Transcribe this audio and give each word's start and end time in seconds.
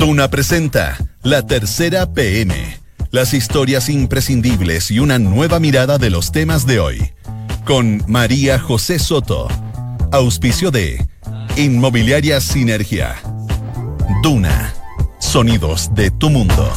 Duna 0.00 0.30
presenta 0.30 0.96
La 1.22 1.46
Tercera 1.46 2.10
PM. 2.14 2.54
Las 3.10 3.34
historias 3.34 3.90
imprescindibles 3.90 4.90
y 4.90 4.98
una 4.98 5.18
nueva 5.18 5.60
mirada 5.60 5.98
de 5.98 6.08
los 6.08 6.32
temas 6.32 6.64
de 6.66 6.80
hoy. 6.80 7.12
Con 7.66 8.02
María 8.06 8.58
José 8.58 8.98
Soto. 8.98 9.46
Auspicio 10.10 10.70
de 10.70 11.06
Inmobiliaria 11.58 12.40
Sinergia. 12.40 13.14
Duna. 14.22 14.72
Sonidos 15.18 15.94
de 15.94 16.10
tu 16.10 16.30
mundo. 16.30 16.72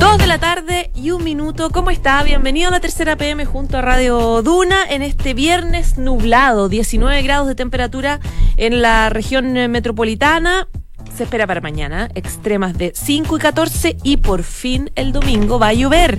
Dos 0.00 0.18
de 0.18 0.26
la 0.26 0.38
tarde 0.40 0.90
y 0.96 1.12
un 1.12 1.22
minuto. 1.22 1.70
¿Cómo 1.70 1.92
está? 1.92 2.24
Bienvenido 2.24 2.68
a 2.68 2.72
la 2.72 2.80
tercera 2.80 3.14
PM 3.14 3.44
junto 3.44 3.78
a 3.78 3.82
Radio 3.82 4.42
Duna 4.42 4.82
en 4.90 5.02
este 5.02 5.32
viernes 5.32 5.96
nublado, 5.96 6.68
19 6.68 7.22
grados 7.22 7.46
de 7.46 7.54
temperatura 7.54 8.18
en 8.60 8.82
la 8.82 9.08
región 9.08 9.56
eh, 9.56 9.68
metropolitana. 9.68 10.68
Se 11.16 11.24
espera 11.24 11.46
para 11.46 11.60
mañana 11.60 12.10
extremas 12.14 12.76
de 12.76 12.92
5 12.94 13.36
y 13.36 13.40
14 13.40 13.96
y 14.04 14.18
por 14.18 14.42
fin 14.42 14.90
el 14.94 15.12
domingo 15.12 15.58
va 15.58 15.68
a 15.68 15.72
llover 15.72 16.18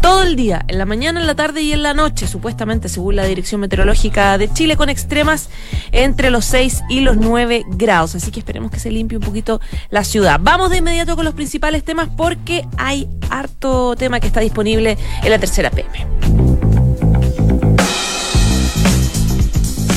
todo 0.00 0.22
el 0.22 0.36
día, 0.36 0.64
en 0.68 0.78
la 0.78 0.86
mañana, 0.86 1.20
en 1.20 1.26
la 1.26 1.34
tarde 1.34 1.60
y 1.62 1.72
en 1.72 1.82
la 1.82 1.92
noche, 1.92 2.28
supuestamente 2.28 2.88
según 2.88 3.16
la 3.16 3.24
Dirección 3.24 3.60
Meteorológica 3.60 4.38
de 4.38 4.50
Chile, 4.52 4.76
con 4.76 4.88
extremas 4.88 5.50
entre 5.90 6.30
los 6.30 6.44
6 6.44 6.82
y 6.88 7.00
los 7.00 7.16
9 7.16 7.64
grados. 7.70 8.14
Así 8.14 8.30
que 8.30 8.38
esperemos 8.38 8.70
que 8.70 8.78
se 8.78 8.92
limpie 8.92 9.18
un 9.18 9.24
poquito 9.24 9.60
la 9.90 10.04
ciudad. 10.04 10.38
Vamos 10.40 10.70
de 10.70 10.78
inmediato 10.78 11.16
con 11.16 11.24
los 11.24 11.34
principales 11.34 11.82
temas 11.82 12.08
porque 12.16 12.64
hay 12.76 13.08
harto 13.30 13.96
tema 13.96 14.20
que 14.20 14.28
está 14.28 14.38
disponible 14.38 14.96
en 15.24 15.30
la 15.30 15.38
tercera 15.38 15.70
PM. 15.70 16.17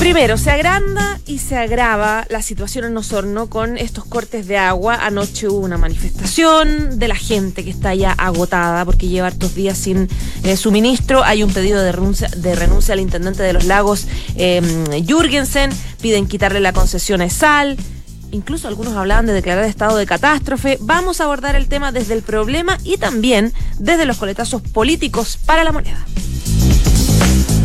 Primero, 0.01 0.35
se 0.35 0.49
agranda 0.49 1.19
y 1.27 1.37
se 1.37 1.55
agrava 1.55 2.25
la 2.31 2.41
situación 2.41 2.85
en 2.85 2.97
Osorno 2.97 3.51
con 3.51 3.77
estos 3.77 4.03
cortes 4.03 4.47
de 4.47 4.57
agua. 4.57 4.95
Anoche 4.95 5.47
hubo 5.47 5.59
una 5.59 5.77
manifestación 5.77 6.97
de 6.97 7.07
la 7.07 7.15
gente 7.15 7.63
que 7.63 7.69
está 7.69 7.93
ya 7.93 8.11
agotada 8.13 8.83
porque 8.83 9.09
lleva 9.09 9.27
estos 9.27 9.53
días 9.53 9.77
sin 9.77 10.09
eh, 10.41 10.57
suministro. 10.57 11.23
Hay 11.23 11.43
un 11.43 11.53
pedido 11.53 11.83
de 11.83 11.91
renuncia, 11.91 12.93
al 12.93 12.99
intendente 12.99 13.43
de 13.43 13.53
los 13.53 13.65
lagos, 13.65 14.07
eh, 14.37 15.03
Jürgensen. 15.05 15.69
Piden 16.01 16.27
quitarle 16.27 16.61
la 16.61 16.73
concesión 16.73 17.21
a 17.21 17.29
Sal. 17.29 17.77
Incluso 18.31 18.67
algunos 18.67 18.95
hablaban 18.95 19.27
de 19.27 19.33
declarar 19.33 19.65
estado 19.65 19.97
de 19.97 20.07
catástrofe. 20.07 20.79
Vamos 20.81 21.21
a 21.21 21.25
abordar 21.25 21.55
el 21.55 21.67
tema 21.67 21.91
desde 21.91 22.15
el 22.15 22.23
problema 22.23 22.79
y 22.83 22.97
también 22.97 23.53
desde 23.77 24.07
los 24.07 24.17
coletazos 24.17 24.63
políticos 24.63 25.37
para 25.45 25.63
la 25.63 25.71
moneda. 25.71 26.03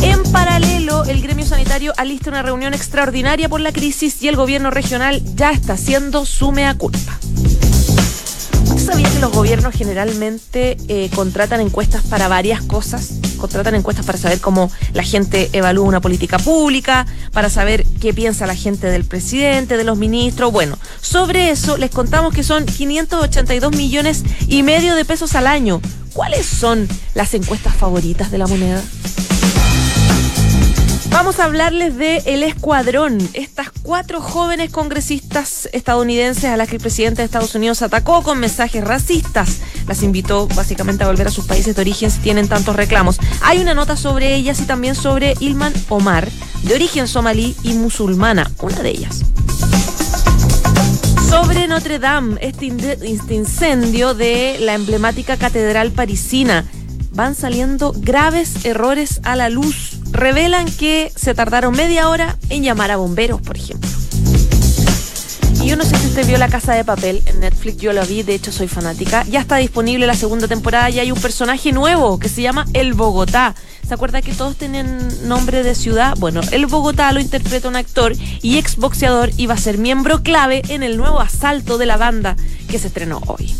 En 0.02 0.22
paralelo, 0.32 1.04
el 1.04 1.22
gremio 1.22 1.46
sanitario 1.46 1.92
alista 1.96 2.30
una 2.30 2.42
reunión 2.42 2.74
extraordinaria 2.74 3.48
por 3.48 3.60
la 3.60 3.72
crisis 3.72 4.22
y 4.22 4.28
el 4.28 4.36
gobierno 4.36 4.70
regional 4.70 5.22
ya 5.34 5.50
está 5.50 5.74
haciendo 5.74 6.26
su 6.26 6.52
mea 6.52 6.74
culpa. 6.74 7.18
¿Usted 8.64 8.92
sabía 8.92 9.10
que 9.10 9.20
los 9.20 9.32
gobiernos 9.32 9.74
generalmente 9.74 10.76
eh, 10.88 11.10
contratan 11.14 11.60
encuestas 11.60 12.02
para 12.02 12.28
varias 12.28 12.62
cosas? 12.62 13.14
Contratan 13.38 13.74
encuestas 13.74 14.04
para 14.04 14.18
saber 14.18 14.40
cómo 14.40 14.70
la 14.92 15.02
gente 15.02 15.50
evalúa 15.52 15.86
una 15.86 16.00
política 16.00 16.38
pública, 16.38 17.06
para 17.32 17.48
saber 17.48 17.84
qué 18.00 18.12
piensa 18.12 18.46
la 18.46 18.54
gente 18.54 18.88
del 18.88 19.04
presidente, 19.04 19.76
de 19.76 19.84
los 19.84 19.96
ministros. 19.98 20.52
Bueno, 20.52 20.78
sobre 21.00 21.50
eso 21.50 21.76
les 21.76 21.90
contamos 21.90 22.34
que 22.34 22.42
son 22.42 22.66
582 22.66 23.72
millones 23.72 24.24
y 24.48 24.62
medio 24.62 24.94
de 24.94 25.04
pesos 25.04 25.34
al 25.34 25.46
año. 25.46 25.80
¿Cuáles 26.12 26.46
son 26.46 26.88
las 27.14 27.34
encuestas 27.34 27.74
favoritas 27.74 28.30
de 28.30 28.38
la 28.38 28.46
moneda? 28.46 28.82
Vamos 31.16 31.40
a 31.40 31.44
hablarles 31.44 31.96
de 31.96 32.18
El 32.26 32.42
Escuadrón, 32.42 33.16
estas 33.32 33.70
cuatro 33.70 34.20
jóvenes 34.20 34.70
congresistas 34.70 35.66
estadounidenses 35.72 36.44
a 36.44 36.58
las 36.58 36.68
que 36.68 36.76
el 36.76 36.82
presidente 36.82 37.22
de 37.22 37.24
Estados 37.24 37.54
Unidos 37.54 37.80
atacó 37.80 38.22
con 38.22 38.38
mensajes 38.38 38.84
racistas. 38.84 39.60
Las 39.88 40.02
invitó 40.02 40.46
básicamente 40.48 41.04
a 41.04 41.06
volver 41.06 41.28
a 41.28 41.30
sus 41.30 41.46
países 41.46 41.74
de 41.74 41.80
origen 41.80 42.10
si 42.10 42.20
tienen 42.20 42.48
tantos 42.48 42.76
reclamos. 42.76 43.18
Hay 43.40 43.60
una 43.60 43.72
nota 43.72 43.96
sobre 43.96 44.34
ellas 44.34 44.60
y 44.60 44.64
también 44.64 44.94
sobre 44.94 45.32
Ilman 45.40 45.72
Omar, 45.88 46.28
de 46.64 46.74
origen 46.74 47.08
somalí 47.08 47.56
y 47.62 47.72
musulmana, 47.72 48.50
una 48.60 48.82
de 48.82 48.90
ellas. 48.90 49.22
Sobre 51.30 51.66
Notre 51.66 51.98
Dame, 51.98 52.36
este, 52.42 52.66
este 53.00 53.34
incendio 53.34 54.12
de 54.12 54.58
la 54.60 54.74
emblemática 54.74 55.38
catedral 55.38 55.92
parisina. 55.92 56.66
Van 57.12 57.34
saliendo 57.34 57.94
graves 57.96 58.66
errores 58.66 59.22
a 59.24 59.34
la 59.34 59.48
luz 59.48 59.95
revelan 60.10 60.66
que 60.66 61.12
se 61.14 61.34
tardaron 61.34 61.74
media 61.74 62.08
hora 62.08 62.36
en 62.48 62.62
llamar 62.62 62.90
a 62.90 62.96
bomberos, 62.96 63.40
por 63.40 63.56
ejemplo. 63.56 63.90
Y 65.62 65.68
yo 65.68 65.76
no 65.76 65.84
sé 65.84 65.96
si 65.96 66.06
usted 66.06 66.26
vio 66.26 66.38
La 66.38 66.48
Casa 66.48 66.74
de 66.74 66.84
Papel 66.84 67.22
en 67.26 67.40
Netflix, 67.40 67.78
yo 67.78 67.92
la 67.92 68.04
vi, 68.04 68.22
de 68.22 68.34
hecho 68.34 68.52
soy 68.52 68.68
fanática. 68.68 69.24
Ya 69.24 69.40
está 69.40 69.56
disponible 69.56 70.06
la 70.06 70.14
segunda 70.14 70.46
temporada 70.46 70.90
y 70.90 71.00
hay 71.00 71.10
un 71.10 71.20
personaje 71.20 71.72
nuevo 71.72 72.18
que 72.18 72.28
se 72.28 72.42
llama 72.42 72.66
El 72.72 72.94
Bogotá. 72.94 73.54
¿Se 73.86 73.94
acuerda 73.94 74.20
que 74.20 74.32
todos 74.32 74.56
tienen 74.56 74.98
nombre 75.28 75.62
de 75.62 75.74
ciudad? 75.74 76.14
Bueno, 76.18 76.40
el 76.52 76.66
Bogotá 76.66 77.10
lo 77.12 77.20
interpreta 77.20 77.68
un 77.68 77.76
actor 77.76 78.14
y 78.42 78.58
exboxeador 78.58 79.30
y 79.36 79.46
va 79.46 79.54
a 79.54 79.58
ser 79.58 79.78
miembro 79.78 80.22
clave 80.22 80.62
en 80.68 80.82
el 80.82 80.96
nuevo 80.96 81.20
asalto 81.20 81.78
de 81.78 81.86
la 81.86 81.96
banda 81.96 82.36
que 82.68 82.78
se 82.78 82.88
estrenó 82.88 83.22
hoy. 83.26 83.54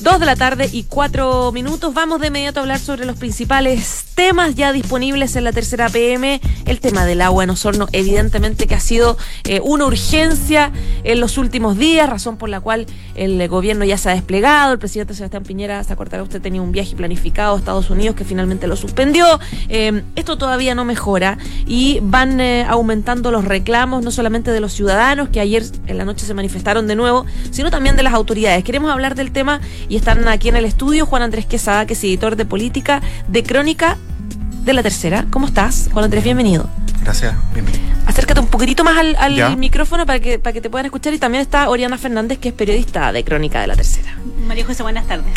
Dos 0.00 0.20
de 0.20 0.26
la 0.26 0.36
tarde 0.36 0.70
y 0.72 0.84
cuatro 0.84 1.50
minutos. 1.50 1.92
Vamos 1.92 2.20
de 2.20 2.28
inmediato 2.28 2.60
a 2.60 2.62
hablar 2.62 2.78
sobre 2.78 3.04
los 3.04 3.18
principales 3.18 4.04
temas 4.14 4.54
ya 4.54 4.72
disponibles 4.72 5.34
en 5.34 5.42
la 5.42 5.52
tercera 5.52 5.88
PM. 5.88 6.40
El 6.66 6.78
tema 6.78 7.04
del 7.04 7.20
agua 7.20 7.42
en 7.42 7.50
Osorno, 7.50 7.88
evidentemente 7.90 8.68
que 8.68 8.76
ha 8.76 8.80
sido 8.80 9.18
eh, 9.42 9.60
una 9.60 9.86
urgencia 9.86 10.70
en 11.02 11.18
los 11.18 11.36
últimos 11.36 11.78
días, 11.78 12.08
razón 12.08 12.36
por 12.36 12.48
la 12.48 12.60
cual 12.60 12.86
el 13.16 13.48
gobierno 13.48 13.84
ya 13.84 13.98
se 13.98 14.08
ha 14.08 14.14
desplegado. 14.14 14.72
El 14.72 14.78
presidente 14.78 15.14
Sebastián 15.14 15.42
Piñera, 15.42 15.82
se 15.82 15.92
acordará 15.92 16.22
usted, 16.22 16.40
tenía 16.40 16.62
un 16.62 16.70
viaje 16.70 16.94
planificado 16.94 17.56
a 17.56 17.58
Estados 17.58 17.90
Unidos 17.90 18.14
que 18.14 18.24
finalmente 18.24 18.68
lo 18.68 18.76
suspendió. 18.76 19.26
Eh, 19.68 20.04
esto 20.14 20.38
todavía 20.38 20.76
no 20.76 20.84
mejora 20.84 21.38
y 21.66 21.98
van 22.02 22.40
eh, 22.40 22.64
aumentando 22.68 23.32
los 23.32 23.44
reclamos, 23.44 24.04
no 24.04 24.12
solamente 24.12 24.52
de 24.52 24.60
los 24.60 24.72
ciudadanos, 24.72 25.30
que 25.30 25.40
ayer 25.40 25.64
en 25.88 25.98
la 25.98 26.04
noche 26.04 26.24
se 26.24 26.34
manifestaron 26.34 26.86
de 26.86 26.94
nuevo, 26.94 27.26
sino 27.50 27.72
también 27.72 27.96
de 27.96 28.04
las 28.04 28.14
autoridades. 28.14 28.62
Queremos 28.62 28.92
hablar 28.92 29.16
del 29.16 29.32
tema 29.32 29.60
y 29.88 29.96
están 29.96 30.26
aquí 30.28 30.48
en 30.48 30.56
el 30.56 30.64
estudio 30.64 31.06
Juan 31.06 31.22
Andrés 31.22 31.46
Quesada, 31.46 31.86
que 31.86 31.94
es 31.94 32.04
editor 32.04 32.36
de 32.36 32.44
política 32.44 33.02
de 33.28 33.42
Crónica 33.42 33.96
de 34.64 34.72
la 34.72 34.82
tercera. 34.82 35.26
¿Cómo 35.30 35.46
estás? 35.46 35.88
Juan 35.92 36.04
Andrés, 36.04 36.24
bienvenido. 36.24 36.68
Gracias, 37.02 37.34
bienvenido. 37.54 37.84
Acércate 38.06 38.40
un 38.40 38.48
poquitito 38.48 38.84
más 38.84 38.96
al, 38.98 39.56
micrófono 39.56 40.04
para 40.04 40.20
que, 40.20 40.38
para 40.38 40.52
que 40.52 40.60
te 40.60 40.68
puedan 40.68 40.86
escuchar. 40.86 41.14
Y 41.14 41.18
también 41.18 41.42
está 41.42 41.68
Oriana 41.68 41.96
Fernández, 41.98 42.38
que 42.38 42.48
es 42.48 42.54
periodista 42.54 43.12
de 43.12 43.24
Crónica 43.24 43.60
de 43.60 43.66
la 43.66 43.76
Tercera. 43.76 44.18
María 44.46 44.64
José, 44.64 44.82
buenas 44.82 45.06
tardes. 45.06 45.32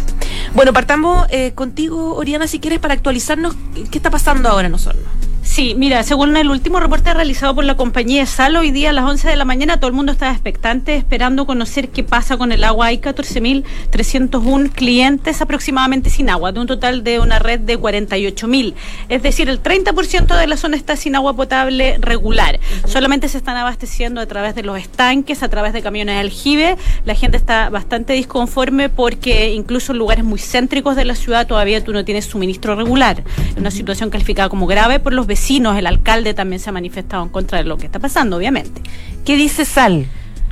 Bueno, 0.53 0.73
partamos 0.73 1.28
eh, 1.29 1.53
contigo, 1.53 2.16
Oriana, 2.16 2.47
si 2.47 2.59
quieres, 2.59 2.79
para 2.79 2.94
actualizarnos 2.94 3.56
qué 3.89 3.97
está 3.97 4.09
pasando 4.09 4.50
ahora 4.50 4.68
en 4.68 4.73
Osorno. 4.73 5.31
Sí, 5.51 5.75
mira, 5.75 6.01
según 6.03 6.38
el 6.38 6.50
último 6.50 6.79
reporte 6.79 7.13
realizado 7.13 7.53
por 7.53 7.66
la 7.66 7.75
compañía 7.75 8.25
Sal, 8.25 8.56
hoy 8.56 8.72
día 8.72 8.91
a 8.91 8.94
las 8.94 9.03
11 9.03 9.28
de 9.28 9.35
la 9.35 9.44
mañana 9.44 9.81
todo 9.81 9.89
el 9.89 9.94
mundo 9.94 10.13
estaba 10.13 10.31
expectante, 10.31 10.95
esperando 10.95 11.45
conocer 11.45 11.89
qué 11.89 12.03
pasa 12.03 12.38
con 12.38 12.53
el 12.53 12.63
agua. 12.63 12.85
Hay 12.85 13.00
14.301 13.00 14.72
clientes 14.72 15.41
aproximadamente 15.41 16.09
sin 16.09 16.29
agua, 16.29 16.53
de 16.53 16.62
un 16.62 16.67
total 16.67 17.03
de 17.03 17.19
una 17.19 17.38
red 17.38 17.59
de 17.59 17.78
48.000. 17.78 18.75
Es 19.09 19.23
decir, 19.23 19.50
el 19.50 19.62
30% 19.62 20.39
de 20.39 20.47
la 20.47 20.56
zona 20.56 20.78
está 20.78 20.95
sin 20.95 21.17
agua 21.17 21.35
potable 21.35 21.97
regular. 22.00 22.57
Solamente 22.88 23.28
se 23.28 23.38
están 23.38 23.57
abasteciendo 23.57 24.22
a 24.22 24.28
través 24.28 24.56
de 24.56 24.63
los 24.63 24.79
estanques, 24.79 25.44
a 25.44 25.50
través 25.50 25.73
de 25.73 25.81
camiones 25.81 26.16
de 26.16 26.22
aljibe. 26.22 26.78
La 27.03 27.13
gente 27.13 27.35
está 27.35 27.69
bastante 27.69 28.13
disconforme 28.13 28.88
porque 28.88 29.51
incluso 29.51 29.91
en 29.91 29.97
lugares 29.97 30.23
muy 30.23 30.39
céntricos 30.39 30.95
de 30.95 31.03
la 31.03 31.16
ciudad 31.16 31.45
todavía 31.45 31.83
tú 31.83 31.91
no 31.91 32.06
tienes 32.06 32.23
suministro 32.23 32.78
regular. 32.78 33.25
Una 33.57 33.69
situación 33.69 34.09
calificada 34.09 34.47
como 34.47 34.66
grave 34.66 35.01
por 35.01 35.12
los 35.12 35.28
vecinos, 35.28 35.41
el 35.50 35.88
alcalde 35.88 36.34
también 36.34 36.59
se 36.59 36.69
ha 36.69 36.74
manifestado 36.74 37.24
en 37.24 37.29
contra 37.29 37.57
de 37.57 37.66
lo 37.66 37.77
que 37.77 37.86
está 37.86 38.00
pasando, 38.00 38.38
obviamente. 38.38 38.81
¿Qué 39.25 39.36
dice 39.36 39.66
Sal 39.66 40.06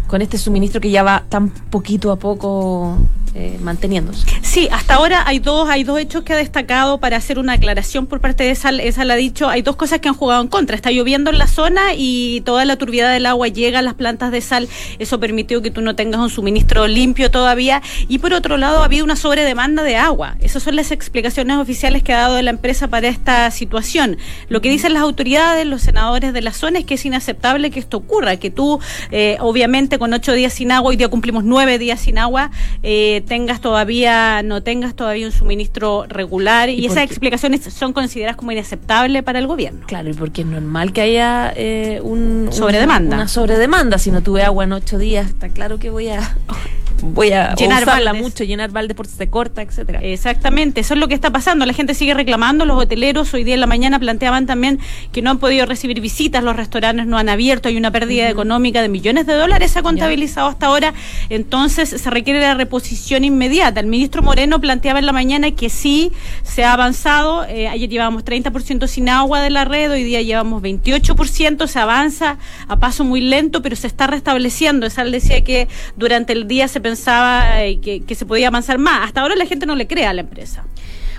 con 0.08 0.22
este 0.22 0.38
suministro 0.38 0.81
que 0.81 0.90
ya 0.90 1.04
va 1.04 1.24
tan 1.30 1.50
poquito 1.50 2.12
a 2.12 2.18
poco 2.18 2.98
eh, 3.36 3.58
manteniéndose. 3.62 4.26
Sí, 4.42 4.68
hasta 4.72 4.96
ahora 4.96 5.24
hay 5.28 5.40
dos, 5.40 5.70
hay 5.70 5.84
dos 5.84 6.00
hechos 6.00 6.24
que 6.24 6.34
ha 6.34 6.38
destacado 6.38 7.00
para 7.00 7.18
hacer 7.18 7.40
una 7.40 7.54
aclaración 7.54 8.08
por 8.08 8.20
parte 8.20 8.44
de 8.44 8.52
esa, 8.52 8.70
esa 8.70 9.06
la 9.06 9.14
ha 9.14 9.18
dicho, 9.18 9.50
hay 9.50 9.62
dos 9.62 9.76
cosas 9.76 10.00
que 10.00 10.10
han 10.10 10.16
jugado 10.16 10.42
en 10.42 10.48
contra. 10.48 10.76
Está 10.76 10.92
lloviendo 10.92 11.30
en 11.30 11.38
la 11.38 11.48
zona 11.48 11.94
y 11.96 12.42
toda 12.42 12.66
la 12.66 12.76
turbiedad 12.76 13.12
del 13.12 13.26
agua 13.26 13.48
llega 13.48 13.80
a 13.80 13.81
las 13.81 13.94
plantas 13.94 14.31
de 14.31 14.42
sal. 14.42 14.68
Eso 15.00 15.20
permitió 15.20 15.62
que 15.62 15.72
tú 15.72 15.81
no 15.81 15.96
tengas 15.96 16.22
un 16.22 16.30
suministro 16.30 16.88
limpio 16.88 17.31
todavía. 17.31 17.81
Y 18.08 18.20
por 18.20 18.34
otro 18.34 18.58
lado, 18.58 18.81
ha 18.81 18.86
habido 18.86 19.06
una 19.06 19.16
sobredemanda 19.16 19.84
de 19.84 19.96
agua. 19.96 20.36
Esas 20.40 20.64
son 20.64 20.76
las 20.76 20.92
explicaciones 20.92 21.58
oficiales 21.58 22.04
que 22.04 22.14
ha 22.14 22.20
dado 22.20 22.42
la 22.42 22.50
empresa 22.50 22.88
para 22.88 23.08
esta 23.08 23.50
situación. 23.52 24.18
Lo 24.48 24.62
que 24.62 24.70
dicen 24.70 24.94
las 24.94 25.04
autoridades, 25.04 25.66
los 25.66 25.81
senadores 25.81 26.34
de 26.34 26.42
la 26.42 26.54
zona 26.54 26.80
es 26.80 26.86
que 26.86 26.96
es 26.96 27.06
inaceptable 27.06 27.72
que 27.72 27.80
esto 27.80 27.98
ocurra, 27.98 28.38
que 28.38 28.50
tú, 28.50 28.80
eh, 29.12 29.38
obviamente, 29.40 30.00
con 30.00 30.14
ocho 30.14 30.34
días 30.34 30.54
sin 30.54 30.72
agua, 30.72 30.90
hoy 30.90 30.96
día 30.96 31.08
cumplimos 31.08 31.44
nueve 31.44 31.78
días 31.78 32.00
sin 32.00 32.18
agua, 32.18 32.52
eh, 32.84 33.19
eh, 33.19 33.21
tengas 33.21 33.62
todavía, 33.62 34.42
no 34.44 34.63
tengas 34.63 34.95
todavía 34.95 35.25
un 35.25 35.31
suministro 35.31 36.06
regular 36.07 36.69
y, 36.69 36.86
esas 36.86 37.04
explicaciones 37.04 37.62
son 37.62 37.94
consideradas 37.94 38.36
como 38.36 38.51
inaceptables 38.51 39.24
para 39.24 39.39
el 39.39 39.48
gobierno. 39.48 39.86
Claro, 39.86 40.10
y 40.10 40.13
porque 40.13 40.42
es 40.42 40.48
normal 40.48 40.94
que 40.94 41.01
haya 41.01 41.54
eh, 41.56 42.00
un, 42.01 42.50
sobredemanda. 42.51 43.16
una 43.16 43.27
sobredemanda. 43.27 43.98
Si 43.98 44.12
no 44.12 44.21
tuve 44.21 44.44
agua 44.44 44.63
en 44.63 44.74
ocho 44.74 44.98
días, 44.98 45.27
está 45.27 45.50
claro 45.50 45.77
que 45.77 45.89
voy 45.89 46.10
a 46.10 46.36
voy 47.01 47.31
a 47.31 47.56
llenar 47.56 47.83
usarla 47.83 48.13
mucho, 48.13 48.44
llenar 48.44 48.71
baldes 48.71 48.95
porque 48.95 49.12
se 49.12 49.30
corta, 49.30 49.62
etcétera. 49.62 50.00
Exactamente, 50.01 50.81
eso 50.81 50.94
es 50.94 51.00
lo 51.00 51.07
que 51.07 51.13
está 51.13 51.31
pasando. 51.31 51.66
La 51.66 51.74
gente 51.74 51.94
sigue 51.94 52.13
reclamando, 52.13 52.66
los 52.66 52.77
hoteleros 52.77 53.33
hoy 53.33 53.44
día 53.44 53.54
en 53.54 53.60
la 53.60 53.68
mañana 53.68 54.00
planteaban 54.00 54.45
también 54.45 54.80
que 55.12 55.21
no 55.21 55.31
han 55.31 55.39
podido 55.39 55.66
recibir 55.66 56.00
visitas, 56.01 56.44
los 56.44 56.56
restaurantes 56.56 57.07
no 57.07 57.18
han 57.18 57.30
abierto, 57.30 57.69
hay 57.69 57.77
una 57.77 57.92
pérdida 57.92 58.30
económica 58.30 58.81
de 58.81 58.89
millones 58.89 59.25
de 59.25 59.33
dólares, 59.33 59.71
se 59.71 59.80
ha 59.80 59.83
contabilizado 59.83 60.48
hasta 60.48 60.68
ahora, 60.68 60.94
entonces 61.30 61.89
se 61.89 62.10
requiere 62.10 62.39
la 62.39 62.54
reposición 62.54 63.09
inmediata. 63.18 63.80
El 63.80 63.88
ministro 63.88 64.22
Moreno 64.22 64.60
planteaba 64.62 65.00
en 65.00 65.06
la 65.06 65.12
mañana 65.12 65.52
que 65.52 65.70
sí 65.70 66.12
se 66.44 66.64
ha 66.64 66.74
avanzado, 66.74 67.46
eh, 67.46 67.68
ayer 67.68 67.90
llevábamos 67.90 68.24
30% 68.24 68.88
sin 68.88 69.10
agua 69.10 69.42
de 69.42 69.50
la 69.50 69.66
red, 69.66 69.92
hoy 69.92 70.04
día 70.04 70.22
llevamos 70.22 70.62
28%, 70.62 71.68
se 71.68 71.80
avanza 71.80 72.38
a 72.68 72.80
paso 72.80 73.04
muy 73.04 73.22
lento, 73.22 73.62
pero 73.62 73.76
se 73.76 73.88
está 73.88 74.08
restableciendo. 74.08 74.86
Esa 74.86 75.04
decía 75.04 75.44
que 75.44 75.68
durante 75.96 76.34
el 76.34 76.48
día 76.48 76.68
se 76.68 76.82
pensaba 76.82 77.64
eh, 77.64 77.80
que, 77.80 78.02
que 78.02 78.16
se 78.16 78.26
podía 78.26 78.48
avanzar 78.48 78.78
más. 78.78 79.08
Hasta 79.08 79.22
ahora 79.22 79.36
la 79.36 79.46
gente 79.46 79.66
no 79.66 79.76
le 79.76 79.88
cree 79.88 80.06
a 80.06 80.14
la 80.14 80.22
empresa. 80.22 80.64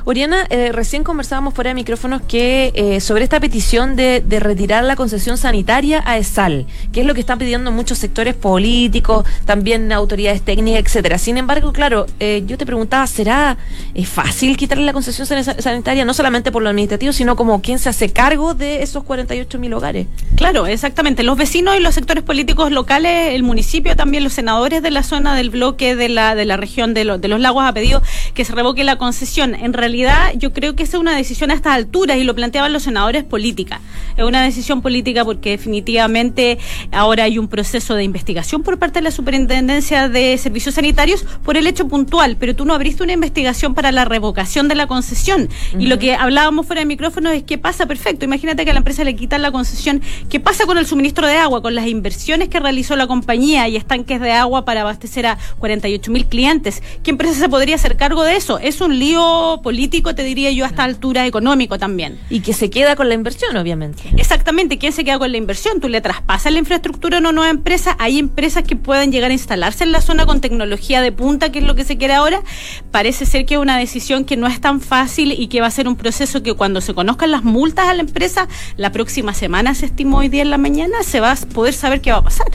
Oriana, 0.05 0.47
eh, 0.50 0.73
recién 0.73 1.05
conversábamos 1.05 1.55
fuera 1.55 1.70
de 1.70 1.75
micrófonos 1.75 2.23
que 2.23 2.73
eh, 2.75 3.00
sobre 3.00 3.25
esta 3.25 3.38
petición 3.41 3.97
de, 3.97 4.25
retirar 4.41 4.85
la 4.85 4.97
concesión 4.97 5.37
sanitaria 5.37 6.02
a 6.06 6.17
ESAL, 6.17 6.67
que 6.93 7.00
es 7.02 7.06
lo 7.06 7.14
que 7.14 7.20
están 7.20 7.38
pidiendo 7.38 7.70
muchos 7.70 7.99
sectores 7.99 8.35
políticos, 8.35 9.26
también 9.44 9.93
autoridades 9.93 10.43
técnicas, 10.43 10.82
etcétera. 10.87 11.19
Sin 11.19 11.37
embargo, 11.37 11.73
claro, 11.73 12.06
eh, 12.20 12.43
yo 12.47 12.56
te 12.56 12.64
preguntaba, 12.64 13.06
¿será 13.06 13.58
fácil 14.06 14.56
quitarle 14.56 14.85
la 14.85 14.93
concesión 14.93 15.26
sanitaria 15.26 16.05
no 16.05 16.14
solamente 16.14 16.50
por 16.50 16.62
lo 16.62 16.70
administrativo, 16.70 17.12
sino 17.12 17.37
como 17.37 17.61
quién 17.61 17.79
se 17.79 17.91
hace 17.91 18.11
cargo 18.11 18.55
de 18.55 18.82
esos 18.82 19.05
48 19.05 19.58
mil 19.58 19.75
hogares? 19.75 20.06
Claro, 20.37 20.67
exactamente. 20.67 21.23
Los 21.23 21.37
vecinos 21.37 21.76
y 21.76 21.81
los 21.81 21.94
sectores 21.94 22.25
políticos 22.25 22.73
locales, 22.73 23.35
el 23.35 23.43
municipio, 23.43 23.94
también 23.97 24.25
los 24.25 24.32
senadores 24.32 24.82
de 24.82 24.91
la 24.91 25.02
zona 25.02 25.35
del 25.35 25.50
bloque 25.50 25.97
de 25.97 26.08
la, 26.08 26.35
de 26.35 26.47
la 26.47 26.56
región 26.56 26.94
de, 26.94 27.19
de 27.19 27.29
los 27.29 27.41
lagos 27.41 27.64
ha 27.64 27.73
pedido 27.75 28.02
que 28.35 28.44
se 28.44 28.55
revoque 28.55 28.85
la 28.85 28.97
concesión. 28.97 29.55
En 29.55 29.73
realidad, 29.73 29.91
realidad 30.05 30.32
yo 30.37 30.52
creo 30.52 30.75
que 30.75 30.82
esa 30.82 30.97
es 30.97 31.00
una 31.00 31.17
decisión 31.17 31.50
a 31.50 31.55
estas 31.55 31.75
alturas 31.75 32.17
y 32.17 32.25
lo 32.25 32.35
planteaban 32.35 32.73
los 32.73 32.82
senadores 32.82 33.25
política. 33.25 33.81
Es 34.17 34.25
una 34.25 34.43
decisión 34.43 34.82
política 34.82 35.25
porque 35.25 35.50
definitivamente 35.50 36.58
ahora 36.93 37.25
hay 37.25 37.38
un 37.38 37.49
proceso 37.49 37.94
de 37.94 38.05
investigación 38.05 38.62
por 38.62 38.79
parte 38.79 38.99
de 39.00 39.05
la 39.05 39.11
Superintendencia 39.11 40.08
de 40.08 40.37
Servicios 40.38 40.75
Sanitarios 40.75 41.25
por 41.44 41.56
el 41.56 41.67
hecho 41.67 41.88
puntual, 41.88 42.37
pero 42.38 42.55
tú 42.55 42.64
no 42.64 42.75
abriste 42.75 43.02
una 43.02 43.12
investigación 43.12 43.75
para 43.75 43.93
la 43.93 44.05
revocación 44.05 44.69
de 44.69 44.75
la 44.75 44.87
concesión. 44.87 45.49
Y 45.79 45.87
lo 45.87 45.99
que 45.99 46.14
hablábamos 46.14 46.67
fuera 46.67 46.81
de 46.81 46.87
micrófono 46.87 47.31
es 47.31 47.43
qué 47.43 47.58
pasa, 47.58 47.87
perfecto. 47.87 48.25
Imagínate 48.25 48.64
que 48.64 48.70
a 48.70 48.75
la 48.75 48.79
empresa 48.79 49.05
le 49.05 49.17
quitan 49.17 49.43
la 49.43 49.52
concesión. 49.52 50.02
¿Qué 50.29 50.41
pasa 50.41 50.67
con 50.67 50.79
el 50.79 50.87
suministro 50.87 51.26
de 51.26 51.37
agua, 51.37 51.62
con 51.62 51.75
las 51.75 51.87
inversiones 51.87 52.49
que 52.49 52.61
realizó 52.61 52.97
la 52.97 53.06
compañía 53.06 53.69
y 53.69 53.76
estanques 53.76 54.20
de 54.20 54.32
agua 54.32 54.64
para 54.64 54.82
abastecer 54.82 55.26
a 55.26 55.38
48 55.58 56.11
mil 56.11 56.26
clientes? 56.26 56.82
¿Qué 57.02 57.11
empresa 57.11 57.35
se 57.35 57.49
podría 57.49 57.75
hacer 57.75 57.97
cargo 57.97 58.23
de 58.25 58.37
eso? 58.37 58.58
Es 58.58 58.81
un 58.81 58.99
lío 58.99 59.61
político 59.62 59.80
político, 59.81 60.15
te 60.15 60.25
diría 60.25 60.50
yo, 60.50 60.67
a 60.67 60.69
esta 60.69 60.85
altura 60.85 61.25
económico 61.25 61.79
también. 61.79 62.19
Y 62.29 62.41
que 62.41 62.53
se 62.53 62.69
queda 62.69 62.97
con 62.97 63.09
la 63.09 63.15
inversión, 63.15 63.56
obviamente. 63.56 64.03
Exactamente, 64.19 64.77
¿quién 64.77 64.93
se 64.93 65.05
queda 65.05 65.19
con 65.19 65.32
la 65.32 65.38
inversión? 65.38 65.81
Tú 65.81 65.88
le 65.88 66.03
traspasas 66.03 66.53
la 66.53 66.59
infraestructura 66.59 67.17
a 67.17 67.21
una 67.21 67.32
nueva 67.32 67.50
empresa, 67.50 67.97
hay 67.99 68.19
empresas 68.19 68.62
que 68.65 68.77
pueden 68.77 69.11
llegar 69.11 69.31
a 69.31 69.32
instalarse 69.32 69.85
en 69.85 69.93
la 69.93 70.03
zona 70.03 70.27
con 70.27 70.43
tecnología 70.43 71.00
de 71.00 71.12
punta, 71.12 71.50
que 71.50 71.61
es 71.61 71.65
lo 71.65 71.75
que 71.77 71.85
se 71.85 71.97
quiere 71.97 72.12
ahora. 72.12 72.43
Parece 72.91 73.25
ser 73.25 73.47
que 73.47 73.55
es 73.55 73.61
una 73.61 73.79
decisión 73.79 74.27
que 74.27 74.37
no 74.37 74.47
es 74.49 74.61
tan 74.61 74.82
fácil 74.82 75.32
y 75.32 75.47
que 75.47 75.62
va 75.62 75.69
a 75.69 75.71
ser 75.71 75.88
un 75.88 75.97
proceso 75.97 76.43
que 76.43 76.53
cuando 76.53 76.83
se 76.83 76.93
conozcan 76.93 77.31
las 77.31 77.43
multas 77.43 77.88
a 77.88 77.94
la 77.94 78.03
empresa, 78.03 78.49
la 78.76 78.93
próxima 78.93 79.33
semana, 79.33 79.75
se 79.75 79.87
estimó 79.87 80.19
hoy 80.19 80.29
día 80.29 80.43
en 80.43 80.50
la 80.50 80.59
mañana, 80.59 81.03
se 81.03 81.21
va 81.21 81.33
a 81.33 81.37
poder 81.37 81.73
saber 81.73 82.03
qué 82.03 82.12
va 82.12 82.19
a 82.19 82.25
pasar. 82.25 82.49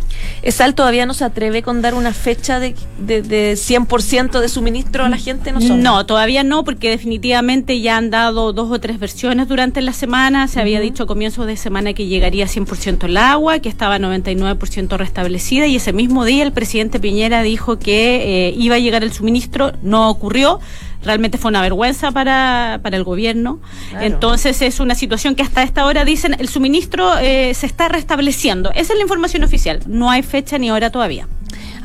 ¿Esal 0.43 0.75
todavía 0.75 1.07
no 1.07 1.15
se 1.15 1.23
atreve 1.23 1.63
con 1.63 1.81
dar 1.81 1.95
una 1.95 2.13
fecha 2.13 2.59
de, 2.59 2.75
de, 2.99 3.23
de 3.23 3.53
100% 3.53 4.39
de 4.39 4.47
suministro 4.47 5.05
a 5.05 5.09
la 5.09 5.17
gente? 5.17 5.51
No, 5.51 5.59
son. 5.59 5.81
no, 5.81 6.05
todavía 6.05 6.43
no, 6.43 6.63
porque 6.63 6.91
definitivamente 6.91 7.14
definitivamente 7.15 7.79
ya 7.79 7.95
han 7.95 8.09
dado 8.09 8.51
dos 8.51 8.69
o 8.69 8.79
tres 8.79 8.99
versiones 8.99 9.47
durante 9.47 9.81
la 9.81 9.93
semana. 9.93 10.49
Se 10.49 10.59
había 10.59 10.81
dicho 10.81 11.03
a 11.03 11.07
comienzos 11.07 11.47
de 11.47 11.55
semana 11.55 11.93
que 11.93 12.07
llegaría 12.07 12.45
100% 12.45 13.05
el 13.05 13.15
agua, 13.15 13.59
que 13.59 13.69
estaba 13.69 13.97
99% 13.97 14.97
restablecida 14.97 15.65
y 15.65 15.77
ese 15.77 15.93
mismo 15.93 16.25
día 16.25 16.43
el 16.43 16.51
presidente 16.51 16.99
Piñera 16.99 17.41
dijo 17.41 17.79
que 17.79 18.49
eh, 18.49 18.53
iba 18.57 18.75
a 18.75 18.79
llegar 18.79 19.03
el 19.03 19.13
suministro. 19.13 19.71
No 19.81 20.09
ocurrió 20.09 20.59
realmente 21.03 21.37
fue 21.37 21.49
una 21.49 21.61
vergüenza 21.61 22.11
para, 22.11 22.79
para 22.83 22.97
el 22.97 23.05
gobierno. 23.05 23.59
Entonces 24.01 24.61
es 24.61 24.81
una 24.81 24.95
situación 24.95 25.35
que 25.35 25.43
hasta 25.43 25.63
esta 25.63 25.85
hora 25.85 26.03
dicen 26.03 26.35
el 26.37 26.49
suministro 26.49 27.17
eh, 27.17 27.53
se 27.53 27.65
está 27.65 27.87
restableciendo. 27.87 28.71
Esa 28.71 28.91
es 28.91 28.97
la 28.97 29.03
información 29.03 29.43
oficial. 29.43 29.79
No 29.87 30.09
hay 30.11 30.21
fecha 30.21 30.57
ni 30.57 30.69
hora 30.69 30.89
todavía 30.89 31.27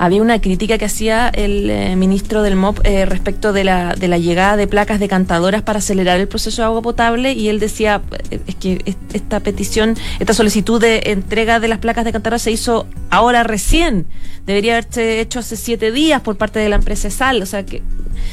había 0.01 0.23
una 0.23 0.41
crítica 0.41 0.79
que 0.79 0.87
hacía 0.87 1.29
el 1.29 1.69
eh, 1.69 1.95
ministro 1.95 2.43
del 2.43 2.57
MOP 2.57 2.81
eh, 2.85 3.05
respecto 3.05 3.53
de 3.53 3.65
la, 3.65 3.95
de 3.95 4.09
la 4.09 4.17
llegada 4.17 4.57
de 4.57 4.67
placas 4.67 4.99
decantadoras 4.99 5.61
para 5.61 5.81
acelerar 5.81 6.19
el 6.19 6.27
proceso 6.27 6.63
de 6.63 6.67
agua 6.67 6.81
potable 6.81 7.35
y 7.35 7.51
él 7.51 7.61
decía 7.61 8.01
eh, 8.31 8.41
es 8.47 8.55
que 8.55 8.97
esta 9.13 9.41
petición, 9.41 9.99
esta 10.19 10.33
solicitud 10.33 10.81
de 10.81 11.03
entrega 11.05 11.61
de 11.61 11.69
las 11.69 11.81
placas 11.81 12.07
decantadoras 12.07 12.41
se 12.41 12.51
hizo 12.51 12.87
ahora 13.11 13.43
recién, 13.43 14.07
debería 14.47 14.73
haberse 14.73 15.21
hecho 15.21 15.41
hace 15.41 15.59
siete 15.59 15.93
días 15.93 16.23
por 16.23 16.39
parte 16.39 16.61
de 16.61 16.71
la 16.71 16.77
empresa 16.77 17.11
Sal, 17.11 17.43
o 17.43 17.47
sea 17.47 17.67
que 17.67 17.83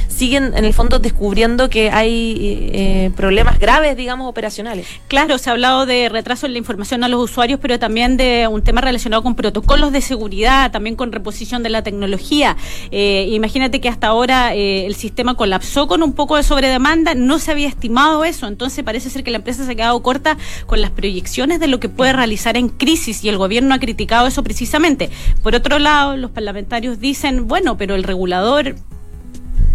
siguen 0.08 0.54
en 0.56 0.66
el 0.66 0.74
fondo 0.74 1.00
descubriendo 1.00 1.70
que 1.70 1.92
hay 1.92 3.12
problemas 3.16 3.60
graves, 3.60 3.96
digamos, 3.98 4.30
operacionales. 4.30 4.88
Claro, 5.08 5.38
se 5.38 5.50
ha 5.50 5.54
hablado 5.54 5.86
de 5.86 6.10
retraso 6.10 6.46
en 6.46 6.54
la 6.54 6.60
información 6.60 7.04
a 7.04 7.08
los 7.08 7.24
usuarios, 7.24 7.60
pero 7.62 7.80
también 7.80 8.18
de 8.18 8.48
un 8.48 8.62
tema 8.62 8.82
relacionado 8.82 9.24
con 9.24 9.36
protocolos 9.36 9.92
de 9.92 10.02
seguridad, 10.02 10.72
también 10.72 10.96
con 10.96 11.12
reposición 11.12 11.64
de 11.64 11.70
la 11.70 11.84
tecnología. 11.84 12.58
Eh, 12.92 13.28
imagínate 13.32 13.80
que 13.82 13.90
hasta 13.90 14.08
ahora 14.08 14.56
eh, 14.56 14.86
el 14.86 14.96
sistema 14.96 15.36
colapsó 15.36 15.88
con 15.88 16.04
un 16.04 16.14
poco 16.14 16.36
de 16.36 16.44
sobredemanda, 16.44 17.16
no 17.16 17.40
se 17.40 17.52
había 17.52 17.68
estimado 17.68 18.24
eso, 18.24 18.48
entonces 18.48 18.84
parece 18.84 19.10
ser 19.10 19.24
que 19.24 19.32
la 19.32 19.38
empresa 19.38 19.66
se 19.66 19.72
ha 19.72 19.76
quedado 19.76 20.02
corta 20.02 20.38
con 20.66 20.82
las 20.82 20.92
proyecciones 20.92 21.60
de 21.60 21.68
lo 21.68 21.80
que 21.80 21.90
puede 21.90 22.14
realizar 22.14 22.58
en 22.58 22.70
crisis 22.70 23.24
y 23.24 23.30
el 23.30 23.38
gobierno 23.38 23.74
ha 23.74 23.80
criticado 23.80 24.28
eso 24.28 24.44
precisamente. 24.44 25.10
Por 25.44 25.56
otro 25.56 25.80
lado, 25.80 26.18
los 26.18 26.32
parlamentarios 26.32 27.00
dicen, 27.00 27.48
bueno, 27.48 27.78
pero 27.78 27.96
el 27.96 28.04
regulador 28.04 28.76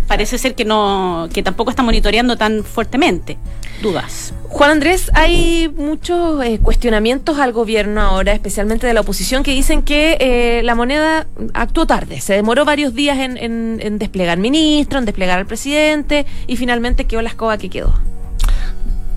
parece 0.07 0.39
ser 0.39 0.55
que 0.55 0.65
no 0.65 1.29
que 1.33 1.43
tampoco 1.43 1.71
está 1.71 1.83
monitoreando 1.83 2.37
tan 2.37 2.65
fuertemente. 2.65 3.39
Dudas. 3.83 4.33
Juan 4.49 4.71
Andrés, 4.71 5.11
hay 5.15 5.69
muchos 5.77 6.45
eh, 6.45 6.61
cuestionamientos 6.63 7.39
al 7.39 7.53
gobierno 7.53 8.01
ahora, 8.01 8.33
especialmente 8.33 8.87
de 8.87 8.95
la 8.95 9.01
oposición, 9.01 9.43
que 9.43 9.53
dicen 9.53 9.83
que 9.83 10.17
eh, 10.21 10.63
la 10.63 10.75
moneda 10.75 11.27
actuó 11.55 11.87
tarde, 11.87 12.21
se 12.21 12.35
demoró 12.35 12.65
varios 12.65 12.95
días 12.95 13.19
en, 13.19 13.39
en, 13.39 13.99
desplegar 13.99 14.39
ministro, 14.39 14.99
en 14.99 15.05
desplegar 15.05 15.39
al 15.39 15.47
presidente 15.47 16.27
y 16.47 16.57
finalmente 16.57 17.07
quedó 17.07 17.23
la 17.23 17.31
escoba 17.31 17.59
que 17.59 17.71
quedó. 17.71 17.95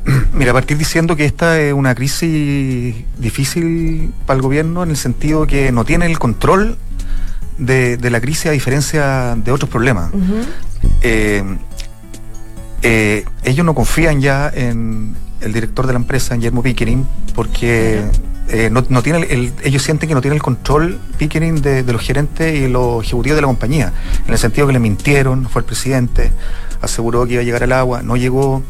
Mira, 0.33 0.51
a 0.51 0.53
partir 0.53 0.77
diciendo 0.77 1.15
que 1.15 1.25
esta 1.25 1.59
es 1.59 1.73
una 1.73 1.93
crisis 1.93 2.95
difícil 3.17 4.13
para 4.25 4.37
el 4.37 4.41
gobierno 4.41 4.83
en 4.83 4.89
el 4.89 4.97
sentido 4.97 5.45
que 5.45 5.71
no 5.71 5.85
tiene 5.85 6.05
el 6.05 6.17
control 6.17 6.77
de, 7.57 8.09
la 8.09 8.19
crisis 8.19 8.47
a 8.47 8.51
diferencia 8.51 9.35
de 9.35 9.51
otros 9.51 9.69
problemas. 9.69 10.11
Eh, 11.07 11.43
eh, 12.81 13.25
ellos 13.43 13.63
no 13.63 13.75
confían 13.75 14.21
ya 14.21 14.51
en 14.51 15.15
el 15.41 15.53
director 15.53 15.85
de 15.85 15.93
la 15.93 15.99
empresa, 15.99 16.33
Guillermo 16.33 16.63
Pickering, 16.63 17.05
porque 17.35 18.03
eh, 18.49 18.69
no, 18.71 18.83
no 18.89 19.03
tiene 19.03 19.53
ellos 19.63 19.83
sienten 19.83 20.09
que 20.09 20.15
no 20.15 20.21
tiene 20.21 20.35
el 20.35 20.41
control 20.41 20.99
Pickering 21.19 21.61
de, 21.61 21.83
los 21.83 22.01
gerentes 22.01 22.59
y 22.59 22.67
los 22.67 23.03
ejecutivos 23.03 23.35
de 23.35 23.41
la 23.41 23.47
compañía, 23.47 23.93
en 24.25 24.33
el 24.33 24.39
sentido 24.39 24.65
que 24.65 24.73
le 24.73 24.79
mintieron, 24.79 25.47
fue 25.47 25.59
el 25.59 25.65
presidente, 25.67 26.31
aseguró 26.81 27.27
que 27.27 27.33
iba 27.33 27.41
a 27.41 27.45
llegar 27.45 27.61
el 27.61 27.71
agua, 27.71 28.01
no 28.01 28.17
llegó. 28.17 28.63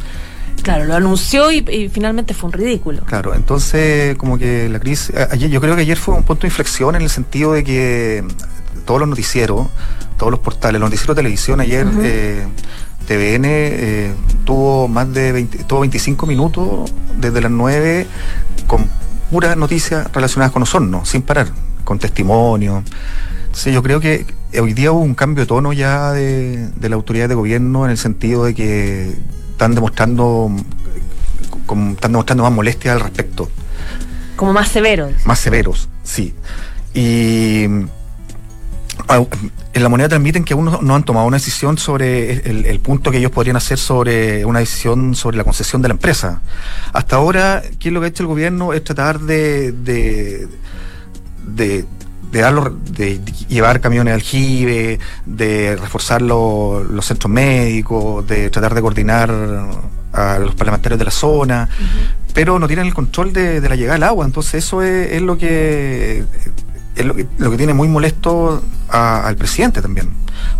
Claro, 0.62 0.84
lo 0.84 0.96
anunció 0.96 1.51
y, 1.54 1.89
finalmente 1.89 2.34
fue 2.34 2.48
un 2.48 2.54
ridículo. 2.54 3.01
Claro, 3.06 3.34
entonces 3.34 4.18
como 4.18 4.38
que 4.38 4.68
la 4.68 4.80
crisis, 4.82 5.15
ayer, 5.32 5.50
yo 5.50 5.62
creo 5.62 5.75
que 5.75 5.84
ayer 5.84 5.98
fue 5.98 6.15
un 6.15 6.24
punto 6.24 6.42
de 6.42 6.48
inflexión 6.48 6.96
en 6.98 7.01
el 7.01 7.10
sentido 7.10 7.54
de 7.54 7.63
que 7.63 8.25
todos 8.86 9.00
los 9.00 9.08
noticieros, 9.08 9.68
todos 10.17 10.31
los 10.31 10.39
portales, 10.39 10.79
los 10.79 10.89
noticieros 10.89 11.15
de 11.15 11.19
televisión 11.19 11.60
ayer, 11.60 11.88
eh, 12.01 12.45
TVN 13.07 13.45
eh, 13.45 14.13
tuvo 14.43 14.88
más 14.88 15.12
de 15.13 15.31
20, 15.31 15.63
tuvo 15.65 15.81
25 15.81 16.25
minutos 16.25 16.91
desde 17.19 17.41
las 17.41 17.51
9 17.51 18.07
con 18.67 18.89
puras 19.29 19.55
noticias 19.57 20.12
relacionadas 20.12 20.51
con 20.51 20.63
Osorno, 20.63 21.05
sin 21.05 21.22
parar, 21.22 21.48
con 21.84 22.00
testimonios. 22.00 22.84
Entonces 23.45 23.74
yo 23.74 23.84
creo 23.84 24.00
que 24.00 24.25
hoy 24.60 24.74
día 24.74 24.91
hubo 24.91 25.01
un 25.01 25.15
cambio 25.15 25.43
de 25.43 25.48
tono 25.48 25.74
ya 25.74 26.12
de, 26.12 26.69
de 26.75 26.89
la 26.89 26.95
autoridad 26.95 27.29
de 27.29 27.36
gobierno 27.36 27.86
en 27.86 27.91
el 27.91 27.98
sentido 27.98 28.45
de 28.45 28.53
que 28.53 29.13
están 29.51 29.75
demostrando, 29.75 30.51
están 31.93 32.12
demostrando 32.12 32.43
más 32.43 32.51
molestia 32.51 32.93
al 32.93 33.00
respecto. 33.00 33.50
Como 34.36 34.51
más 34.51 34.67
severos. 34.67 35.13
Más 35.25 35.39
severos, 35.39 35.88
sí. 36.03 36.34
Y 36.93 37.65
en 39.74 39.84
la 39.84 39.90
moneda 39.90 40.10
transmiten 40.10 40.44
que 40.44 40.54
aún 40.54 40.66
no, 40.66 40.96
han 40.96 41.04
tomado 41.04 41.28
una 41.28 41.38
decisión 41.38 41.78
sobre 41.78 42.34
el, 42.50 42.80
punto 42.80 43.12
que 43.12 43.18
ellos 43.18 43.32
podrían 43.32 43.56
hacer 43.56 43.78
sobre 43.78 44.46
una 44.46 44.60
decisión 44.60 45.16
sobre 45.16 45.38
la 45.38 45.44
concesión 45.44 45.82
de 45.82 45.90
la 45.90 45.94
empresa. 45.94 46.42
Hasta 46.94 47.18
ahora, 47.18 47.62
¿qué 47.80 47.90
es 47.90 47.94
lo 47.94 48.00
que 48.00 48.06
ha 48.06 48.10
hecho 48.10 48.24
el 48.24 48.28
gobierno? 48.28 48.74
Es 48.74 48.84
tratar 48.84 49.20
de, 49.20 49.72
de, 49.72 50.48
de 51.46 51.86
de, 52.32 53.22
llevar 53.48 53.80
camiones 53.80 54.12
al 54.12 54.20
aljibe, 54.20 55.00
de 55.25 55.78
reforzar 55.78 56.22
los 56.22 57.06
centros 57.06 57.32
médicos, 57.32 58.28
de 58.28 58.50
tratar 58.50 58.74
de 58.74 58.82
coordinar 58.82 59.32
a 60.12 60.40
los 60.40 60.56
parlamentarios 60.56 61.00
de 61.00 61.06
la 61.06 61.12
zona, 61.12 61.70
pero 62.34 62.60
no 62.60 62.68
tienen 62.68 62.88
el 62.88 62.94
control 62.94 63.32
de, 63.32 63.62
la 63.62 63.75
llegada 63.75 63.94
del 63.94 64.04
agua. 64.04 64.25
Entonces 64.25 64.66
eso 64.66 64.82
es 64.82 65.22
lo 65.22 65.38
que 65.38 66.25
es 66.96 67.06
lo 67.06 67.16
que, 67.16 67.28
lo 67.38 67.52
que 67.52 67.58
tiene 67.58 67.74
muy 67.74 67.88
molesto 67.88 68.64
al 68.90 69.36
presidente 69.36 69.82
también, 69.82 70.10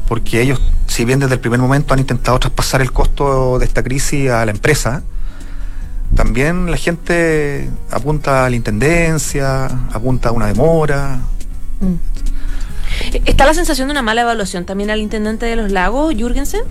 porque 0.08 0.42
ellos, 0.42 0.62
si 0.88 1.06
bien 1.06 1.20
desde 1.20 1.36
el 1.36 1.40
primer 1.40 1.60
momento 1.60 1.94
han 1.94 2.00
intentado 2.00 2.40
traspasar 2.40 2.82
el 2.82 2.92
costo 2.92 3.60
de 3.60 3.66
esta 3.66 3.84
crisis 3.84 4.30
a 4.30 4.46
la 4.46 4.52
empresa, 4.52 5.04
también 6.16 6.70
la 6.70 6.78
gente 6.78 7.70
apunta 7.92 8.46
a 8.46 8.50
la 8.50 8.56
intendencia, 8.56 9.66
apunta 9.92 10.30
a 10.30 10.32
una 10.32 10.48
demora. 10.48 11.20
Mm. 11.80 11.96
¿Está 13.26 13.46
la 13.46 13.54
sensación 13.54 13.88
de 13.88 13.94
una 13.94 14.02
mala 14.02 14.22
evaluación 14.22 14.66
también 14.66 14.90
al 14.90 15.00
intendente 15.00 15.46
de 15.46 15.56
los 15.56 15.72
lagos, 15.72 16.14
Jürgensen? 16.16 16.62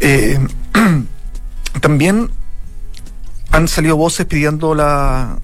Eh, 0.00 0.38
también 1.80 2.30
han 3.50 3.66
salido 3.66 3.96
voces 3.96 4.26
pidiendo 4.26 4.74
la, 4.74 5.38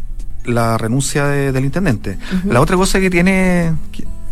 la 0.44 0.78
renuncia 0.78 1.26
del 1.26 1.64
intendente. 1.64 2.18
La 2.44 2.60
otra 2.60 2.76
cosa 2.76 3.00
que 3.00 3.10
tiene 3.10 3.74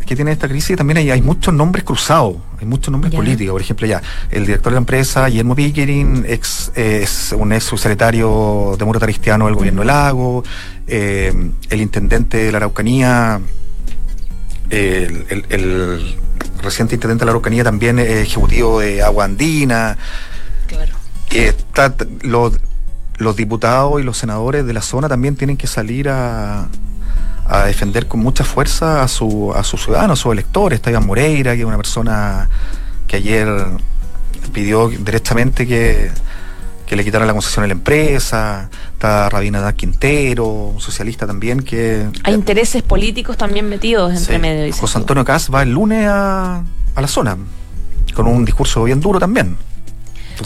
que, 0.07 0.17
tiene 0.17 0.33
esta 0.33 0.49
crisis 0.49 0.77
también 0.77 0.99
hay, 0.99 1.11
hay 1.11 1.23
muchos 1.23 1.55
nombres 1.55 1.85
cruzados, 1.85 2.37
hay 2.61 2.67
muchos 2.67 2.93
nombres 2.93 3.15
políticos. 3.15 3.53
Por 3.53 3.63
ejemplo, 3.63 3.87
ya 3.87 4.03
el 4.31 4.45
director 4.45 4.73
de 4.73 4.75
la 4.75 4.81
empresa, 4.81 5.27
Guillermo 5.27 5.55
Pickering, 5.55 6.25
ex, 6.29 6.73
es 6.75 7.35
un 7.37 7.53
ex 7.53 7.65
subsecretario 7.65 8.77
de 8.79 8.85
Muro 8.85 9.01
Taristiano 9.01 9.47
del 9.47 9.55
gobierno 9.55 9.81
del 9.81 9.89
Lago, 9.89 10.45
eh, 10.87 11.33
el 11.71 11.81
intendente 11.81 12.39
de 12.39 12.53
la 12.53 12.59
Araucanía, 12.59 13.41
el, 14.71 16.17
reciente 16.63 16.95
intendente 16.95 17.23
de 17.23 17.27
la 17.27 17.33
Araucanía 17.33 17.65
también 17.65 17.99
es 17.99 18.29
ejecutivo 18.29 18.81
de 18.81 19.03
Agua 19.03 19.25
Andina. 19.25 19.97
Claro. 20.67 20.95
está, 21.31 21.95
lo, 22.23 22.53
los 23.23 23.37
diputados 23.37 24.01
y 24.01 24.05
los 24.05 24.19
senadores 24.19 24.67
de 24.67 24.73
la 24.73 24.83
zona 24.83 25.09
también 25.09 25.37
tienen 25.37 25.57
que 25.57 25.67
salir 25.67 26.09
a, 26.09 26.69
defender 27.67 28.09
con 28.09 28.21
mucha 28.21 28.45
fuerza 28.45 29.03
a, 29.03 29.09
su, 29.09 29.53
a 29.55 29.63
sus 29.63 29.85
ciudadanos, 29.85 30.19
a 30.19 30.23
sus 30.23 30.33
electores. 30.33 30.79
Está 30.79 30.91
Iván 30.91 31.07
Moreira, 31.07 31.55
que 31.55 31.61
es 31.61 31.67
una 31.67 31.77
persona 31.77 32.49
que 33.07 33.17
ayer 33.17 33.47
pidió 34.53 34.89
directamente 34.89 35.67
que, 35.67 36.11
le 36.91 37.05
quitaran 37.05 37.27
la 37.27 37.33
concesión 37.33 37.65
a 37.65 37.69
la 37.69 37.73
empresa. 37.73 38.69
Está 38.93 39.29
Rabina 39.31 39.61
da 39.61 39.73
Quintero, 39.73 40.47
un 40.47 40.81
socialista 40.81 41.27
también 41.27 41.63
que... 41.63 42.07
Hay 42.25 42.35
intereses 42.35 42.83
políticos 42.83 43.39
también 43.39 43.67
metidos 43.69 44.15
entre 44.15 44.39
medio. 44.39 44.75
José 44.75 44.99
Antonio 44.99 45.25
Cas 45.25 45.51
va 45.53 45.63
el 45.63 45.73
lunes 45.73 46.07
a, 46.07 46.63
a 46.95 47.01
la 47.01 47.09
zona, 47.09 47.39
con 48.15 48.27
un 48.27 48.45
discurso 48.45 48.85
bien 48.85 49.01
duro 49.01 49.19
también. 49.19 49.57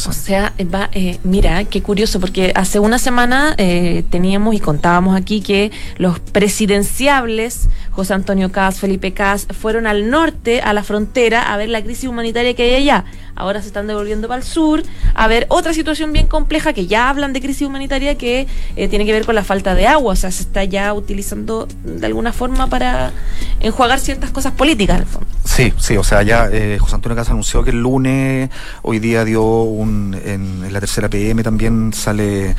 O 0.07 0.13
sea, 0.13 0.53
va, 0.73 0.91
eh, 0.93 1.19
mira, 1.25 1.65
qué 1.65 1.83
curioso, 1.83 2.21
porque 2.21 2.53
hace 2.55 2.79
una 2.79 2.99
semana 2.99 3.55
eh, 3.57 4.05
teníamos 4.11 4.55
y 4.55 4.61
contábamos 4.61 5.17
aquí 5.17 5.41
que 5.41 5.71
los 5.97 6.19
presidenciables, 6.19 7.69
José 7.97 8.13
Antonio 8.13 8.53
Cas, 8.53 8.79
Felipe 8.79 9.15
Cas, 9.15 9.47
fueron 9.59 9.87
al 9.87 10.11
norte, 10.11 10.61
a 10.61 10.75
la 10.75 10.85
frontera, 10.85 11.51
a 11.53 11.57
ver 11.57 11.71
la 11.71 11.83
crisis 11.83 12.05
humanitaria 12.09 12.55
que 12.55 12.63
hay 12.63 12.75
allá 12.75 13.07
ahora 13.37 13.61
se 13.61 13.69
están 13.69 13.87
devolviendo 13.87 14.29
para 14.29 14.41
el 14.41 14.47
sur, 14.47 14.83
a 15.15 15.29
ver 15.29 15.47
otra 15.49 15.73
situación 15.75 16.13
bien 16.13 16.27
compleja 16.27 16.73
que 16.73 16.87
ya 16.87 17.09
hablan 17.09 17.33
de 17.33 17.41
crisis 17.41 17.69
humanitaria 17.69 18.17
que 18.17 18.47
eh, 18.77 18.89
tiene 18.89 19.05
que 19.05 19.13
ver 19.13 19.27
con 19.27 19.35
la 19.35 19.45
falta 19.45 19.75
de 19.75 19.87
agua, 19.87 20.15
o 20.15 20.17
sea, 20.17 20.31
se 20.31 20.43
está 20.43 20.65
ya 20.65 20.93
utilizando 20.95 21.69
de 21.85 22.07
alguna 22.07 22.33
forma 22.33 22.67
para 22.67 23.13
enjuagar 23.61 24.01
ciertas 24.01 24.31
cosas 24.31 24.53
políticas 24.53 24.97
en 24.97 25.03
el 25.03 25.09
fondo. 25.09 25.29
Sí, 25.45 25.73
sí, 25.79 25.97
o 25.97 26.03
sea, 26.03 26.23
ya 26.23 26.49
eh, 26.51 26.79
José 26.81 26.97
Antonio 26.97 27.15
Casa 27.15 27.33
anunció 27.33 27.63
que 27.63 27.71
el 27.71 27.81
lunes, 27.81 28.51
hoy 28.83 28.99
día 28.99 29.25
dio 29.25 29.45
un, 29.45 30.19
en, 30.25 30.73
la 30.73 30.81
tercera 30.81 31.09
PM 31.09 31.43
también 31.43 31.93
sale 31.93 32.57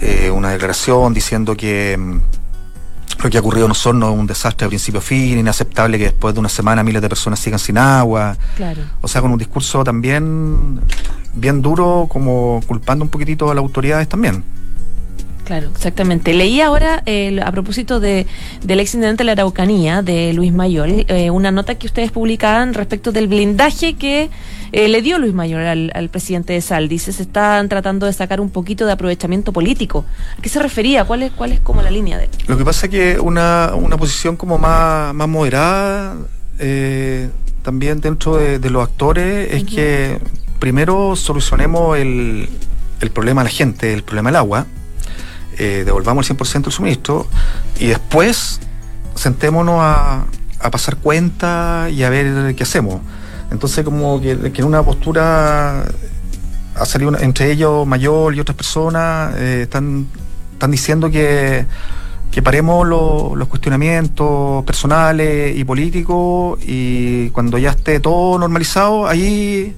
eh, 0.00 0.30
una 0.30 0.50
declaración 0.50 1.14
diciendo 1.14 1.56
que 1.56 1.96
mm, 1.98 2.20
lo 3.22 3.30
que 3.30 3.36
ha 3.36 3.40
ocurrido 3.40 3.66
en 3.66 3.72
Osorno 3.72 4.12
es 4.12 4.18
un 4.18 4.26
desastre 4.26 4.66
de 4.66 4.68
principio 4.68 5.00
a 5.00 5.02
fin, 5.02 5.38
inaceptable 5.38 5.98
que 5.98 6.04
después 6.04 6.34
de 6.34 6.40
una 6.40 6.48
semana 6.48 6.82
miles 6.82 7.02
de 7.02 7.08
personas 7.08 7.40
sigan 7.40 7.58
sin 7.58 7.78
agua. 7.78 8.36
Claro. 8.56 8.82
O 9.00 9.08
sea, 9.08 9.20
con 9.20 9.32
un 9.32 9.38
discurso 9.38 9.82
también 9.82 10.80
bien 11.34 11.62
duro, 11.62 12.06
como 12.08 12.60
culpando 12.66 13.04
un 13.04 13.10
poquitito 13.10 13.50
a 13.50 13.54
las 13.54 13.62
autoridades 13.62 14.08
también. 14.08 14.44
Claro, 15.48 15.70
exactamente. 15.74 16.34
Leí 16.34 16.60
ahora, 16.60 17.02
a 17.42 17.52
propósito 17.52 18.00
de, 18.00 18.26
del 18.62 18.80
ex 18.80 18.92
intendente 18.92 19.22
de 19.22 19.24
la 19.24 19.32
Araucanía, 19.32 20.02
de 20.02 20.34
Luis 20.34 20.52
Mayor, 20.52 20.90
eh, 20.90 21.30
una 21.30 21.50
nota 21.50 21.76
que 21.76 21.86
ustedes 21.86 22.12
publicaban 22.12 22.74
respecto 22.74 23.12
del 23.12 23.28
blindaje 23.28 23.94
que 23.94 24.28
eh, 24.72 24.88
le 24.88 25.00
dio 25.00 25.18
Luis 25.18 25.32
Mayor 25.32 25.62
al, 25.62 26.08
presidente 26.10 26.52
de 26.52 26.60
Sal. 26.60 26.90
Dice, 26.90 27.14
se 27.14 27.22
están 27.22 27.70
tratando 27.70 28.04
de 28.04 28.12
sacar 28.12 28.42
un 28.42 28.50
poquito 28.50 28.84
de 28.84 28.92
aprovechamiento 28.92 29.50
político. 29.50 30.04
¿A 30.38 30.42
qué 30.42 30.50
se 30.50 30.58
refería? 30.58 31.06
¿Cuál 31.06 31.22
es, 31.22 31.32
cuál 31.32 31.52
es 31.52 31.60
como 31.60 31.80
la 31.80 31.90
línea 31.90 32.18
de 32.18 32.24
él? 32.24 32.30
Lo 32.46 32.58
que 32.58 32.64
pasa 32.66 32.84
es 32.84 32.90
que 32.90 33.18
una, 33.18 33.72
una 33.74 33.96
posición 33.96 34.36
como 34.36 34.58
más, 34.58 35.14
más 35.14 35.28
moderada 35.30 36.14
eh, 36.58 37.30
también 37.62 38.02
dentro 38.02 38.36
de, 38.36 38.68
los 38.68 38.86
actores 38.86 39.50
es 39.50 39.64
que 39.64 40.18
primero 40.58 41.16
solucionemos 41.16 41.96
el, 41.96 42.50
el 43.00 43.10
problema 43.10 43.40
a 43.40 43.44
la 43.44 43.50
gente, 43.50 43.94
el 43.94 44.02
problema 44.02 44.28
del 44.28 44.36
agua 44.36 44.66
eh, 45.58 45.82
devolvamos 45.84 46.28
el 46.30 46.36
100% 46.36 46.62
del 46.62 46.72
suministro 46.72 47.26
y 47.78 47.88
después 47.88 48.60
sentémonos 49.14 49.80
a, 49.80 50.26
pasar 50.70 50.96
cuenta 50.96 51.88
y 51.90 52.02
a 52.02 52.10
ver 52.10 52.54
qué 52.54 52.62
hacemos. 52.62 53.00
Entonces 53.50 53.84
como 53.84 54.20
que, 54.20 54.32
en 54.32 54.64
una 54.64 54.82
postura 54.82 55.84
ha 56.74 56.86
salido 56.86 57.16
entre 57.18 57.50
ellos 57.50 57.86
Mayor 57.86 58.34
y 58.34 58.40
otras 58.40 58.56
personas 58.56 59.34
eh, 59.36 59.62
están, 59.62 60.06
están 60.52 60.70
diciendo 60.70 61.10
que, 61.10 61.66
que 62.30 62.42
paremos 62.42 62.86
los 62.86 63.48
cuestionamientos 63.48 64.64
personales 64.64 65.56
y 65.56 65.64
políticos 65.64 66.58
y 66.64 67.30
cuando 67.30 67.58
ya 67.58 67.70
esté 67.70 68.00
todo 68.00 68.38
normalizado, 68.38 69.06
ahí 69.08 69.74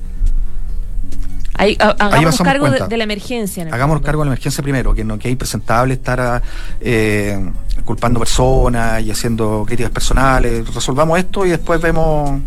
Ahí, 1.61 1.77
hagamos 1.79 2.39
cargo 2.39 2.71
de, 2.71 2.97
la 2.97 3.05
emergencia. 3.05 3.69
hagamos 3.71 4.01
cargo 4.01 4.23
de 4.23 4.31
la 4.31 4.33
emergencia 4.33 4.63
primero, 4.63 4.95
que 4.95 5.05
no 5.05 5.19
que 5.19 5.29
hay 5.29 5.37
presentable 5.37 5.93
estar 5.93 6.43
eh, 6.81 7.39
culpando 7.85 8.19
personas 8.19 9.03
y 9.03 9.11
haciendo 9.11 9.65
críticas 9.67 9.93
personales. 9.93 10.75
Resolvamos 10.75 11.19
esto 11.19 11.45
y 11.45 11.51
después 11.51 11.79
vemos 11.83 12.41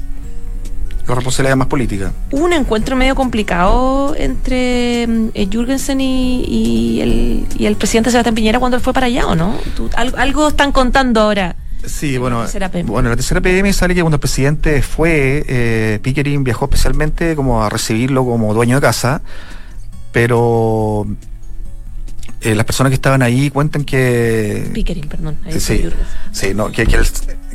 las 1.08 1.15
responsabilidades 1.15 1.58
más 1.58 1.67
políticas. 1.67 2.12
Hubo 2.32 2.43
un 2.43 2.53
encuentro 2.53 2.96
medio 2.96 3.13
complicado 3.13 4.15
entre 4.17 5.03
eh, 5.03 5.48
Jürgensen 5.51 6.01
y, 6.01 7.00
el, 7.00 7.46
y 7.55 7.67
el 7.67 7.75
presidente 7.75 8.10
Sebastián 8.10 8.34
Piñera 8.34 8.60
cuando 8.60 8.77
él 8.77 8.84
fue 8.84 8.93
para 8.93 9.05
allá, 9.05 9.27
¿o 9.27 9.36
no? 9.36 9.55
algo 9.96 10.48
están 10.48 10.72
contando 10.72 11.22
ahora. 11.22 11.55
Sí, 11.86 12.18
bueno, 12.18 12.46
bueno, 12.86 13.10
la 13.10 13.16
tercera 13.16 13.42
PM 13.42 13.72
sale 13.74 13.94
que 13.94 14.02
cuando 14.02 14.16
el 14.16 14.22
presidente 14.22 14.82
fue, 14.82 15.44
eh, 15.48 16.00
Pickering 16.02 16.44
viajó 16.44 16.66
especialmente 16.66 17.36
como 17.36 17.63
a 17.63 17.70
recibirlo 17.70 18.24
como 18.25 18.54
dueño 18.54 18.78
de 18.78 18.82
casa, 18.82 19.22
pero 20.13 21.06
eh, 22.42 22.56
las 22.56 22.66
personas 22.66 22.92
que 22.92 22.96
estaban 22.96 23.22
ahí 23.22 23.50
cuentan 23.50 23.84
que... 23.84 24.70
Pickering, 24.74 25.08
perdón. 25.08 25.38
sí, 25.58 25.90
sí 26.32 26.54
no, 26.54 26.72
que, 26.72 26.86
que, 26.86 27.00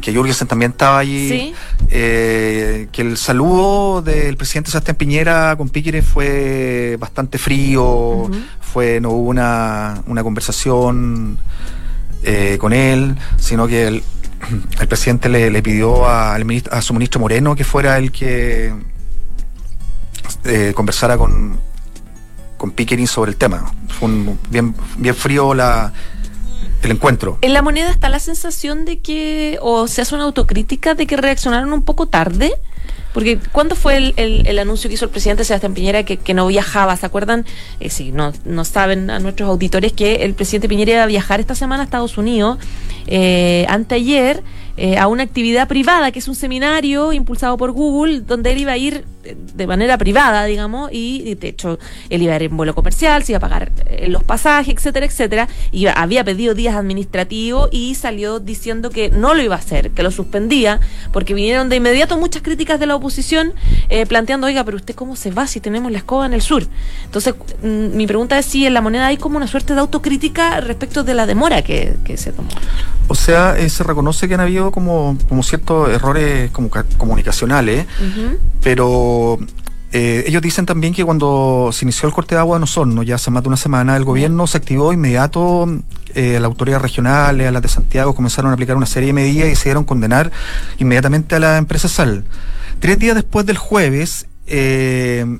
que 0.00 0.12
Jürgensen 0.12 0.48
también 0.48 0.72
estaba 0.72 0.98
allí. 0.98 1.54
Eh, 1.90 2.88
que 2.92 3.02
el 3.02 3.16
saludo 3.16 4.02
del 4.02 4.36
presidente 4.36 4.70
Sebastián 4.70 4.96
Piñera 4.96 5.56
con 5.56 5.68
Pickering 5.68 6.02
fue 6.02 6.96
bastante 6.98 7.38
frío, 7.38 8.30
fue 8.60 9.00
no 9.00 9.10
hubo 9.10 9.28
una, 9.28 10.02
una 10.06 10.22
conversación 10.22 11.38
eh, 12.22 12.56
con 12.58 12.72
él, 12.72 13.14
sino 13.36 13.68
que 13.68 13.86
el, 13.86 14.02
el 14.80 14.88
presidente 14.88 15.28
le, 15.28 15.62
pidió 15.62 16.06
a, 16.06 16.36
a 16.36 16.82
su 16.82 16.92
ministro 16.92 17.20
Moreno 17.20 17.54
que 17.54 17.64
fuera 17.64 17.98
el 17.98 18.12
que 18.12 18.72
eh, 20.44 20.72
conversara 20.74 21.16
con, 21.16 21.58
con 22.56 22.70
Pickering 22.70 23.06
sobre 23.06 23.32
el 23.32 23.36
tema. 23.36 23.72
Fue 23.88 24.08
un, 24.08 24.38
bien, 24.50 24.74
bien 24.96 25.14
frío 25.14 25.54
la, 25.54 25.92
el 26.82 26.92
encuentro. 26.92 27.38
En 27.42 27.52
la 27.52 27.62
moneda 27.62 27.90
está 27.90 28.08
la 28.08 28.20
sensación 28.20 28.84
de 28.84 28.98
que, 29.00 29.58
o 29.60 29.88
se 29.88 30.02
hace 30.02 30.14
una 30.14 30.24
autocrítica 30.24 30.94
de 30.94 31.06
que 31.06 31.16
reaccionaron 31.16 31.72
un 31.72 31.82
poco 31.82 32.06
tarde. 32.06 32.52
Porque 33.14 33.38
¿cuándo 33.52 33.74
fue 33.74 33.96
el, 33.96 34.14
el, 34.16 34.58
anuncio 34.58 34.88
que 34.88 34.94
hizo 34.94 35.06
el 35.06 35.10
presidente 35.10 35.42
Sebastián 35.42 35.74
Piñera 35.74 36.04
que, 36.04 36.18
que 36.18 36.34
no 36.34 36.46
viajaba? 36.46 36.96
¿Se 36.96 37.06
acuerdan? 37.06 37.46
Eh, 37.80 37.88
sí, 37.90 38.12
no, 38.12 38.32
no 38.44 38.64
saben 38.64 39.10
a 39.10 39.18
nuestros 39.18 39.48
auditores 39.48 39.92
que 39.92 40.16
el 40.16 40.34
presidente 40.34 40.68
Piñera 40.68 40.92
iba 40.92 41.02
a 41.02 41.06
viajar 41.06 41.40
esta 41.40 41.54
semana 41.54 41.82
a 41.82 41.84
Estados 41.84 42.18
Unidos. 42.18 42.58
Eh, 43.06 43.64
anteayer 43.68 44.42
eh, 44.80 44.96
a 44.96 45.08
una 45.08 45.24
actividad 45.24 45.66
privada, 45.66 46.12
que 46.12 46.20
es 46.20 46.28
un 46.28 46.36
seminario 46.36 47.12
impulsado 47.12 47.56
por 47.56 47.72
Google, 47.72 48.20
donde 48.20 48.52
él 48.52 48.58
iba 48.58 48.70
a 48.70 48.76
ir 48.76 49.04
eh, 49.24 49.36
de 49.56 49.66
manera 49.66 49.98
privada, 49.98 50.44
digamos, 50.44 50.90
y 50.92 51.34
de 51.34 51.48
hecho 51.48 51.80
él 52.10 52.22
iba 52.22 52.34
a 52.34 52.36
ir 52.36 52.44
en 52.44 52.56
vuelo 52.56 52.76
comercial, 52.76 53.24
se 53.24 53.32
iba 53.32 53.38
a 53.38 53.40
pagar 53.40 53.72
eh, 53.86 54.06
los 54.08 54.22
pasajes, 54.22 54.72
etcétera, 54.72 55.06
etcétera, 55.06 55.48
y 55.72 55.86
había 55.86 56.22
pedido 56.22 56.54
días 56.54 56.76
administrativos 56.76 57.68
y 57.72 57.96
salió 57.96 58.38
diciendo 58.38 58.90
que 58.90 59.10
no 59.10 59.34
lo 59.34 59.42
iba 59.42 59.56
a 59.56 59.58
hacer, 59.58 59.90
que 59.90 60.04
lo 60.04 60.12
suspendía, 60.12 60.78
porque 61.12 61.34
vinieron 61.34 61.68
de 61.68 61.74
inmediato 61.74 62.16
muchas 62.16 62.42
críticas 62.42 62.78
de 62.78 62.86
la 62.86 62.94
oposición 62.94 63.54
planteando, 64.06 64.46
oiga, 64.46 64.62
pero 64.62 64.76
usted 64.76 64.94
cómo 64.94 65.16
se 65.16 65.32
va 65.32 65.48
si 65.48 65.58
tenemos 65.58 65.90
la 65.90 65.98
escoba 65.98 66.24
en 66.26 66.34
el 66.34 66.42
sur. 66.42 66.62
Entonces, 67.04 67.34
mm, 67.62 67.96
mi 67.96 68.06
pregunta 68.06 68.38
es 68.38 68.46
si 68.46 68.64
en 68.64 68.74
la 68.74 68.80
moneda 68.80 69.06
hay 69.06 69.16
como 69.16 69.38
una 69.38 69.48
suerte 69.48 69.74
de 69.74 69.80
autocrítica 69.80 70.60
respecto 70.60 71.02
de 71.02 71.14
la 71.14 71.26
demora 71.26 71.62
que, 71.62 71.96
se 72.16 72.32
tomó. 72.32 72.48
O 73.08 73.14
sea, 73.14 73.56
se 73.68 73.82
reconoce 73.82 74.28
que 74.28 74.34
han 74.34 74.40
habido 74.40 74.67
como, 74.70 75.16
como 75.28 75.42
ciertos 75.42 75.90
errores 75.90 76.50
como 76.50 76.70
comunicacionales, 76.96 77.86
pero 78.62 79.38
eh, 79.90 80.24
ellos 80.26 80.42
dicen 80.42 80.66
también 80.66 80.92
que 80.92 81.04
cuando 81.04 81.70
se 81.72 81.84
inició 81.84 82.08
el 82.08 82.14
corte 82.14 82.34
de 82.34 82.40
agua 82.40 82.58
en 82.58 82.62
Osorno, 82.64 83.02
ya 83.02 83.14
hace 83.14 83.30
más 83.30 83.42
de 83.42 83.48
una 83.48 83.56
semana, 83.56 83.96
el 83.96 84.04
gobierno 84.04 84.46
se 84.46 84.58
activó 84.58 84.92
inmediato, 84.92 85.66
eh, 86.14 86.34
las 86.34 86.44
autoridades 86.44 86.82
regionales, 86.82 87.48
a 87.48 87.50
las 87.50 87.62
de 87.62 87.68
Santiago, 87.68 88.14
comenzaron 88.14 88.50
a 88.50 88.54
aplicar 88.54 88.76
una 88.76 88.86
serie 88.86 89.08
de 89.08 89.12
medidas 89.14 89.46
y 89.46 89.50
decidieron 89.50 89.84
condenar 89.84 90.30
inmediatamente 90.78 91.36
a 91.36 91.38
la 91.38 91.56
empresa 91.56 91.88
Sal. 91.88 92.24
Tres 92.80 92.98
días 92.98 93.14
después 93.14 93.46
del 93.46 93.56
jueves, 93.56 94.26
eh, 94.46 95.38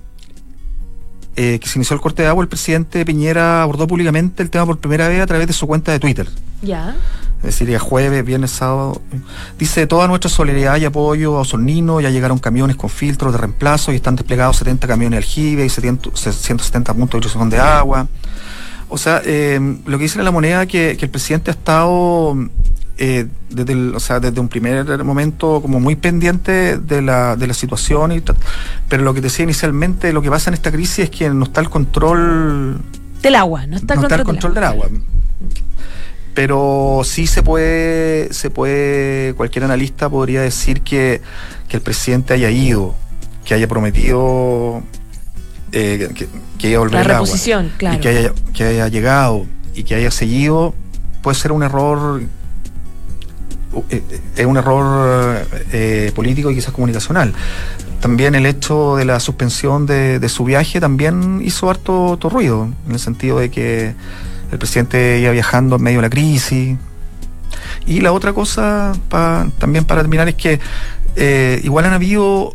que 1.38 1.68
se 1.68 1.78
inició 1.78 1.94
el 1.94 2.00
corte 2.00 2.22
de 2.22 2.28
agua, 2.28 2.42
el 2.42 2.48
presidente 2.48 3.04
Piñera 3.04 3.62
abordó 3.62 3.86
públicamente 3.86 4.42
el 4.42 4.50
tema 4.50 4.66
por 4.66 4.78
primera 4.78 5.08
vez 5.08 5.20
a 5.20 5.26
través 5.26 5.46
de 5.46 5.52
su 5.52 5.66
cuenta 5.66 5.92
de 5.92 6.00
Twitter. 6.00 6.28
Ya 6.62 6.96
es 7.38 7.44
decir, 7.44 7.68
ya 7.68 7.78
jueves, 7.78 8.24
viernes, 8.24 8.50
sábado. 8.50 9.00
Dice, 9.58 9.86
toda 9.86 10.08
nuestra 10.08 10.28
solidaridad 10.28 10.76
y 10.78 10.84
apoyo 10.86 11.36
a 11.36 11.40
Osornino, 11.40 12.00
ya 12.00 12.10
llegaron 12.10 12.38
camiones 12.38 12.74
con 12.74 12.90
filtros 12.90 13.32
de 13.32 13.38
reemplazo 13.38 13.92
y 13.92 13.96
están 13.96 14.16
desplegados 14.16 14.56
70 14.56 14.88
camiones 14.88 15.18
aljibe 15.18 15.64
y 15.64 15.68
170 15.68 16.94
puntos 16.94 17.20
de 17.20 17.24
distribución 17.24 17.50
de 17.50 17.58
agua. 17.58 18.08
O 18.88 18.98
sea, 18.98 19.22
eh, 19.24 19.60
lo 19.86 19.98
que 19.98 20.04
dice 20.04 20.20
la 20.20 20.32
moneda 20.32 20.66
que, 20.66 20.96
que 20.98 21.04
el 21.04 21.10
presidente 21.10 21.52
ha 21.52 21.54
estado 21.54 22.36
eh, 22.98 23.26
desde, 23.48 23.72
el, 23.72 23.94
o 23.94 24.00
sea, 24.00 24.20
desde 24.20 24.40
un 24.40 24.48
primer 24.48 25.04
momento 25.04 25.60
como 25.62 25.80
muy 25.80 25.96
pendiente 25.96 26.78
de 26.78 27.00
la, 27.00 27.36
de 27.36 27.46
la 27.46 27.54
situación, 27.54 28.12
y 28.12 28.22
pero 28.88 29.02
lo 29.02 29.14
que 29.14 29.20
decía 29.20 29.44
inicialmente, 29.44 30.12
lo 30.12 30.20
que 30.20 30.30
pasa 30.30 30.50
en 30.50 30.54
esta 30.54 30.72
crisis 30.72 30.98
es 31.00 31.10
que 31.10 31.30
no 31.30 31.44
está 31.44 31.60
el 31.60 31.70
control 31.70 32.80
del 33.22 33.34
agua, 33.34 33.66
no 33.66 33.76
está 33.76 33.94
el, 33.94 34.00
control, 34.00 34.04
está 34.04 34.16
el 34.16 34.24
control, 34.24 34.54
del 34.54 34.64
agua 34.64 34.88
pero 36.38 37.00
sí 37.02 37.26
se 37.26 37.42
puede, 37.42 38.32
se 38.32 38.48
puede, 38.48 39.34
cualquier 39.34 39.64
analista 39.64 40.08
podría 40.08 40.40
decir 40.40 40.82
que, 40.82 41.20
el 41.68 41.80
presidente 41.80 42.32
haya 42.32 42.48
ido, 42.48 42.94
que 43.44 43.54
haya 43.54 43.66
prometido 43.66 44.84
eh, 45.72 46.08
que, 46.14 46.28
que, 46.56 46.70
iba 46.70 46.76
a 46.76 46.80
volver 46.80 47.06
La 47.06 47.14
reposición, 47.14 47.72
claro. 47.76 47.96
y 47.96 48.00
que 48.00 48.08
haya, 48.08 48.32
que 48.54 48.62
haya 48.62 48.86
llegado 48.86 49.46
y 49.74 49.82
que 49.82 49.96
haya 49.96 50.12
seguido, 50.12 50.76
puede 51.22 51.36
ser 51.36 51.50
un 51.50 51.64
error 51.64 52.22
es 53.88 54.46
un 54.46 54.56
error 54.56 55.46
eh, 55.72 56.12
político 56.14 56.50
y 56.50 56.54
quizás 56.54 56.72
comunicacional. 56.72 57.32
También 58.00 58.34
el 58.34 58.46
hecho 58.46 58.96
de 58.96 59.04
la 59.04 59.18
suspensión 59.18 59.86
de, 59.86 60.18
de 60.18 60.28
su 60.28 60.44
viaje 60.44 60.80
también 60.80 61.40
hizo 61.44 61.68
harto, 61.68 62.12
harto, 62.12 62.28
ruido, 62.28 62.68
en 62.86 62.92
el 62.92 62.98
sentido 63.00 63.38
de 63.38 63.50
que 63.50 63.94
el 64.52 64.58
presidente 64.58 65.20
iba 65.20 65.32
viajando 65.32 65.76
en 65.76 65.82
medio 65.82 65.98
de 65.98 66.02
la 66.02 66.10
crisis. 66.10 66.78
Y 67.86 68.00
la 68.00 68.12
otra 68.12 68.32
cosa, 68.32 68.92
también 69.58 69.84
para 69.84 70.02
terminar, 70.02 70.28
es 70.28 70.34
que 70.34 70.60
eh, 71.16 71.60
igual 71.64 71.86
han 71.86 71.94
habido 71.94 72.54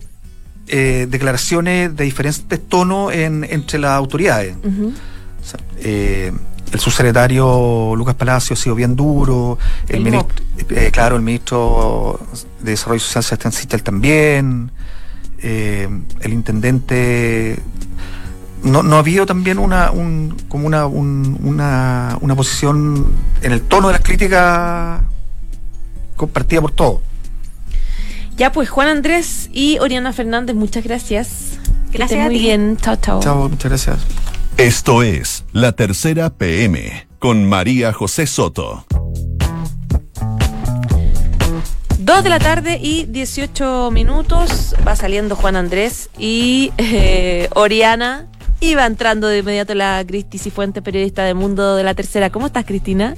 eh, 0.67 1.07
declaraciones 1.09 1.95
de 1.95 2.03
diferentes 2.05 2.59
tonos 2.67 3.13
entre 3.13 3.79
las 3.79 3.91
autoridades. 3.91 4.55
Eh, 5.79 6.31
el 6.73 6.79
subsecretario 6.79 7.93
Lucas 7.95 8.15
Palacio 8.15 8.55
ha 8.55 8.57
sido 8.57 8.75
bien 8.75 8.95
duro, 8.95 9.57
el, 9.87 10.01
ministro, 10.01 10.35
claro, 10.91 11.15
el 11.15 11.21
ministro 11.21 12.19
de 12.59 12.71
Desarrollo 12.71 12.99
Social 12.99 13.23
Sebastián 13.23 13.81
también, 13.83 14.71
el 15.41 16.33
intendente 16.33 17.59
no, 18.63 18.81
no 18.81 18.95
ha 18.95 18.99
habido 18.99 19.25
también 19.25 19.59
una, 19.59 19.91
un, 19.91 20.35
como 20.47 20.65
una, 20.67 20.87
una, 20.87 22.17
una 22.21 22.35
posición 22.35 23.05
en 23.41 23.51
el 23.51 23.61
tono 23.61 23.87
de 23.87 23.93
las 23.93 24.01
críticas 24.01 25.01
compartida 26.15 26.61
por 26.61 26.71
todos. 26.71 27.01
Ya 28.37 28.51
pues, 28.51 28.69
Juan 28.69 28.87
Andrés 28.87 29.49
y 29.53 29.77
Oriana 29.79 30.11
Fernández, 30.13 30.55
muchas 30.55 30.83
gracias. 30.83 31.59
Gracias. 31.91 32.25
muy 32.25 32.39
bien. 32.39 32.77
Chao, 32.77 32.95
chao. 32.95 33.19
Chao, 33.21 33.49
muchas 33.49 33.69
gracias. 33.69 33.99
Esto 34.57 35.03
es 35.03 35.42
La 35.53 35.71
Tercera 35.73 36.31
PM 36.31 37.07
con 37.19 37.47
María 37.47 37.93
José 37.93 38.25
Soto. 38.25 38.87
Dos 41.99 42.23
de 42.23 42.29
la 42.29 42.39
tarde 42.39 42.79
y 42.81 43.05
18 43.05 43.91
minutos. 43.91 44.75
Va 44.85 44.95
saliendo 44.95 45.35
Juan 45.35 45.55
Andrés 45.55 46.09
y 46.17 46.73
eh, 46.79 47.49
Oriana 47.53 48.31
Iba 48.63 48.85
entrando 48.85 49.27
de 49.27 49.39
inmediato 49.39 49.75
la 49.75 50.01
Cristi 50.07 50.37
Cifuente, 50.37 50.81
periodista 50.81 51.25
de 51.25 51.33
Mundo 51.33 51.75
de 51.75 51.83
la 51.83 51.95
Tercera. 51.95 52.29
¿Cómo 52.29 52.45
estás, 52.45 52.63
Cristina? 52.63 53.13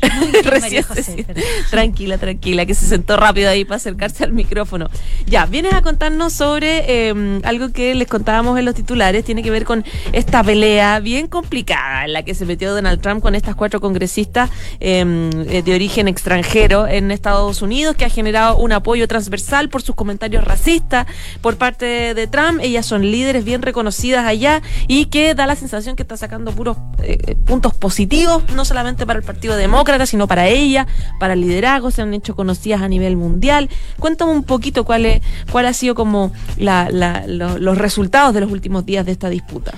tranquila, 1.70 2.18
tranquila, 2.18 2.66
que 2.66 2.74
se 2.74 2.86
sentó 2.86 3.16
rápido 3.16 3.50
ahí 3.50 3.64
para 3.64 3.76
acercarse 3.76 4.24
al 4.24 4.32
micrófono. 4.32 4.88
Ya, 5.26 5.46
vienes 5.46 5.74
a 5.74 5.82
contarnos 5.82 6.32
sobre 6.32 7.08
em, 7.08 7.40
algo 7.44 7.72
que 7.72 7.94
les 7.94 8.08
contábamos 8.08 8.58
en 8.58 8.64
los 8.64 8.74
titulares, 8.74 9.24
tiene 9.24 9.42
que 9.42 9.50
ver 9.50 9.64
con 9.64 9.84
esta 10.12 10.42
pelea 10.42 11.00
bien 11.00 11.26
complicada 11.26 12.04
en 12.04 12.12
la 12.12 12.22
que 12.22 12.34
se 12.34 12.44
metió 12.46 12.74
Donald 12.74 13.00
Trump 13.00 13.22
con 13.22 13.34
estas 13.34 13.54
cuatro 13.54 13.80
congresistas 13.80 14.50
em, 14.80 15.30
eh, 15.48 15.62
de 15.62 15.74
origen 15.74 16.08
extranjero 16.08 16.86
en 16.86 17.10
Estados 17.10 17.62
Unidos, 17.62 17.96
que 17.96 18.04
ha 18.04 18.08
generado 18.08 18.56
un 18.58 18.72
apoyo 18.72 19.08
transversal 19.08 19.68
por 19.68 19.82
sus 19.82 19.94
comentarios 19.94 20.44
racistas 20.44 21.06
por 21.40 21.56
parte 21.56 22.14
de 22.14 22.26
Trump. 22.26 22.60
Ellas 22.62 22.86
son 22.86 23.02
líderes 23.02 23.44
bien 23.44 23.62
reconocidas 23.62 24.26
allá 24.26 24.62
y 24.88 25.06
que 25.06 25.34
da 25.34 25.46
la 25.46 25.56
sensación 25.56 25.96
que 25.96 26.02
está 26.02 26.16
sacando 26.16 26.52
puros 26.52 26.76
eh, 27.02 27.36
puntos 27.46 27.74
positivos, 27.74 28.42
no 28.54 28.64
solamente 28.64 29.06
para 29.06 29.18
el 29.18 29.24
Partido 29.24 29.56
Demócrata, 29.56 29.85
sino 30.06 30.26
para 30.26 30.48
ella, 30.48 30.86
para 31.18 31.34
el 31.34 31.40
liderazgo, 31.40 31.90
se 31.90 32.02
han 32.02 32.12
hecho 32.14 32.34
conocidas 32.34 32.82
a 32.82 32.88
nivel 32.88 33.16
mundial. 33.16 33.68
Cuéntame 33.98 34.32
un 34.32 34.44
poquito 34.44 34.84
cuál, 34.84 35.06
es, 35.06 35.22
cuál 35.50 35.66
ha 35.66 35.72
sido 35.72 35.94
como 35.94 36.32
los 36.58 37.78
resultados 37.78 38.34
de 38.34 38.40
los 38.40 38.50
últimos 38.50 38.84
días 38.84 39.06
de 39.06 39.12
esta 39.12 39.28
disputa. 39.28 39.72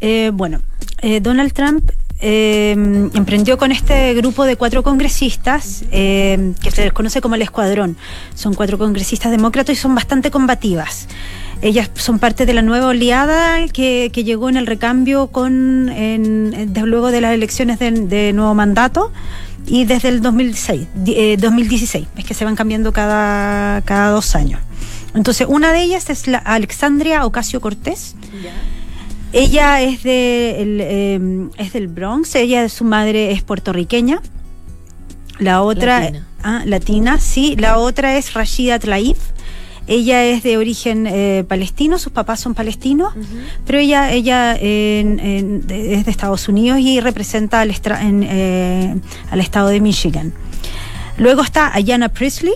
Eh, 0.00 0.30
bueno, 0.32 0.60
eh, 1.02 1.20
Donald 1.20 1.52
Trump 1.52 1.90
eh, 2.20 2.72
emprendió 2.72 3.58
con 3.58 3.72
este 3.72 4.14
grupo 4.14 4.44
de 4.44 4.56
cuatro 4.56 4.82
congresistas 4.82 5.84
que 5.90 6.70
se 6.70 6.84
les 6.84 6.92
conoce 6.92 7.20
como 7.20 7.34
el 7.34 7.42
Escuadrón. 7.42 7.96
Son 8.34 8.54
cuatro 8.54 8.78
congresistas 8.78 9.30
demócratas 9.30 9.76
y 9.76 9.80
son 9.80 9.94
bastante 9.94 10.30
combativas. 10.30 11.08
Ellas 11.62 11.90
son 11.94 12.18
parte 12.18 12.46
de 12.46 12.54
la 12.54 12.62
nueva 12.62 12.86
oleada 12.88 13.66
que, 13.68 14.10
llegó 14.10 14.48
en 14.48 14.56
el 14.56 14.66
recambio 14.66 15.26
con 15.26 15.86
desde 15.86 16.86
luego 16.86 17.10
de 17.10 17.20
las 17.20 17.34
elecciones 17.34 17.78
de, 17.78 18.32
nuevo 18.32 18.54
mandato 18.54 19.12
y 19.66 19.84
desde 19.84 20.08
el 20.08 20.22
2006, 20.22 20.88
2016, 21.38 22.04
eh, 22.04 22.08
es 22.16 22.24
que 22.24 22.32
se 22.32 22.44
van 22.44 22.56
cambiando 22.56 22.92
cada, 22.92 23.82
cada 23.82 24.10
dos 24.10 24.34
años. 24.34 24.60
Entonces, 25.14 25.46
una 25.48 25.72
de 25.72 25.82
ellas 25.82 26.08
es 26.08 26.26
la 26.26 26.38
Alexandria 26.38 27.26
Ocasio 27.26 27.60
Cortés. 27.60 28.14
Ella 29.32 29.80
es, 29.82 30.02
de, 30.02 31.14
em, 31.14 31.50
es 31.56 31.72
del 31.72 31.88
Bronx, 31.88 32.34
ella, 32.34 32.68
su 32.68 32.84
madre 32.84 33.32
es 33.32 33.42
puertorriqueña. 33.42 34.22
La 35.38 35.62
otra, 35.62 36.00
latina, 36.00 36.26
ah, 36.42 36.62
latina 36.64 37.18
sí. 37.18 37.54
La 37.56 37.78
otra 37.78 38.16
es 38.16 38.34
Rashida 38.34 38.78
Tlaib 38.78 39.16
ella 39.90 40.24
es 40.24 40.44
de 40.44 40.56
origen 40.56 41.08
eh, 41.08 41.44
palestino, 41.48 41.98
sus 41.98 42.12
papás 42.12 42.38
son 42.38 42.54
palestinos, 42.54 43.12
pero 43.66 43.80
ella, 43.80 44.12
ella 44.12 44.54
es 44.54 44.60
de 44.60 46.04
Estados 46.06 46.48
Unidos 46.48 46.78
y 46.78 47.00
representa 47.00 47.60
al, 47.60 47.74
eh, 47.74 48.94
al 49.32 49.40
estado 49.40 49.66
de 49.66 49.80
Michigan. 49.80 50.32
Luego 51.18 51.42
está 51.42 51.74
Ayana 51.74 52.08
Priestley, 52.08 52.54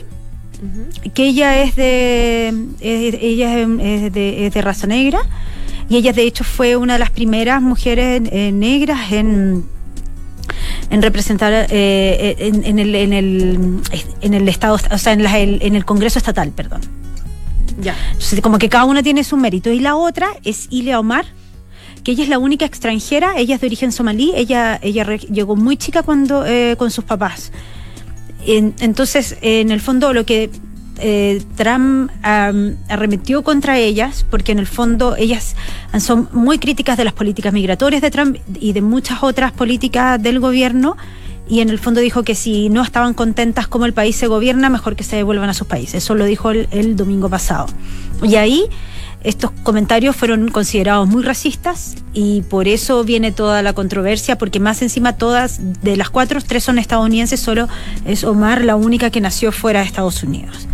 que 1.13 1.27
ella 1.27 1.61
es 1.61 1.75
de 1.75 2.55
ella 2.81 3.59
es 3.59 4.13
de, 4.13 4.61
raza 4.63 4.87
negra 4.87 5.19
y 5.89 5.97
ella 5.97 6.13
de 6.13 6.23
hecho 6.23 6.45
fue 6.45 6.77
una 6.77 6.93
de 6.93 6.99
las 7.01 7.11
primeras 7.11 7.61
mujeres 7.61 8.23
eh, 8.31 8.53
negras 8.53 9.11
en 9.11 9.65
en 10.89 11.03
representar 11.03 11.67
en, 11.69 12.79
el, 12.79 12.95
en, 12.95 13.13
el, 13.13 13.81
en 14.21 14.35
el 14.35 14.49
estado 14.49 14.79
o 14.93 14.99
sea 14.99 15.15
en, 15.15 15.27
en 15.27 15.75
el 15.75 15.85
Congreso 15.85 16.21
estatal 16.21 16.53
perdón 16.53 16.83
ya. 17.81 17.97
Entonces, 18.13 18.41
como 18.41 18.59
que 18.59 18.69
cada 18.69 18.85
una 18.85 19.03
tiene 19.03 19.25
su 19.25 19.37
mérito. 19.37 19.71
Y 19.71 19.81
la 19.81 19.97
otra 19.97 20.29
es 20.45 20.67
Ilea 20.71 20.99
Omar, 21.01 21.27
que 22.03 22.13
ella 22.13 22.23
es 22.25 22.29
la 22.29 22.39
única 22.39 22.65
extranjera, 22.67 23.35
ella 23.37 23.55
es 23.55 23.61
de 23.61 23.67
origen 23.67 23.91
somalí, 23.93 24.33
ella, 24.37 24.79
ella 24.83 25.05
llegó 25.17 25.57
muy 25.57 25.77
chica 25.77 26.03
cuando 26.03 26.45
eh, 26.47 26.77
con 26.79 26.91
sus 26.91 27.05
papás. 27.05 27.51
En- 28.47 28.75
entonces, 28.81 29.37
en 29.41 29.71
el 29.71 29.81
fondo, 29.81 30.13
lo 30.13 30.27
que 30.27 30.51
eh, 30.99 31.43
Trump 31.57 32.11
am, 32.23 32.77
arremetió 32.89 33.43
contra 33.43 33.79
ellas, 33.79 34.25
porque 34.31 34.53
en 34.53 34.59
el 34.59 34.67
fondo 34.67 35.17
ellas 35.17 35.57
son 35.99 36.29
muy 36.33 36.59
críticas 36.59 36.97
de 36.97 37.05
las 37.05 37.15
políticas 37.15 37.53
migratorias 37.53 38.01
de 38.03 38.11
Trump 38.11 38.37
y 38.61 38.73
de 38.75 38.83
muchas 38.83 39.23
otras 39.23 39.53
políticas 39.53 40.23
del 40.23 40.41
gobierno. 40.41 40.97
Y 41.49 41.61
en 41.61 41.69
el 41.69 41.79
fondo 41.79 42.01
dijo 42.01 42.23
que 42.23 42.35
si 42.35 42.69
no 42.71 42.83
estaban 42.83 43.15
contentas 43.15 43.67
como 43.67 43.87
el 43.87 43.93
país 43.93 44.17
se 44.17 44.27
gobierna, 44.27 44.71
mejor 44.71 44.97
que 44.97 45.05
se 45.05 45.17
devuelvan 45.17 45.51
a 45.51 45.55
sus 45.55 45.67
países. 45.67 46.03
Eso 46.03 46.15
lo 46.15 46.25
dijo 46.25 46.51
el, 46.51 46.69
el 46.71 46.97
domingo 46.97 47.29
pasado. 47.29 47.67
Y 48.23 48.37
ahí 48.37 48.69
estos 49.25 49.51
comentarios 49.63 50.15
fueron 50.15 50.49
considerados 50.49 51.09
muy 51.09 51.23
racistas 51.23 51.97
y 52.13 52.43
por 52.43 52.69
eso 52.69 53.03
viene 53.05 53.33
toda 53.33 53.63
la 53.63 53.73
controversia, 53.73 54.37
porque 54.37 54.61
más 54.61 54.83
encima 54.83 55.15
todas, 55.15 55.61
de 55.83 55.97
las 55.97 56.11
cuatro, 56.11 56.41
tres 56.47 56.63
son 56.63 56.79
estadounidenses, 56.79 57.41
solo 57.41 57.67
es 58.05 58.23
Omar 58.23 58.65
la 58.65 58.77
única 58.77 59.09
que 59.11 59.23
nació 59.23 59.51
fuera 59.51 59.81
de 59.81 59.87
Estados 59.87 60.23
Unidos. 60.23 60.69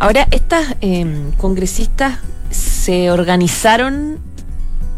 Ahora, 0.00 0.26
estas 0.32 0.74
eh, 0.80 1.06
congresistas 1.36 2.18
se 2.50 3.12
organizaron, 3.12 4.18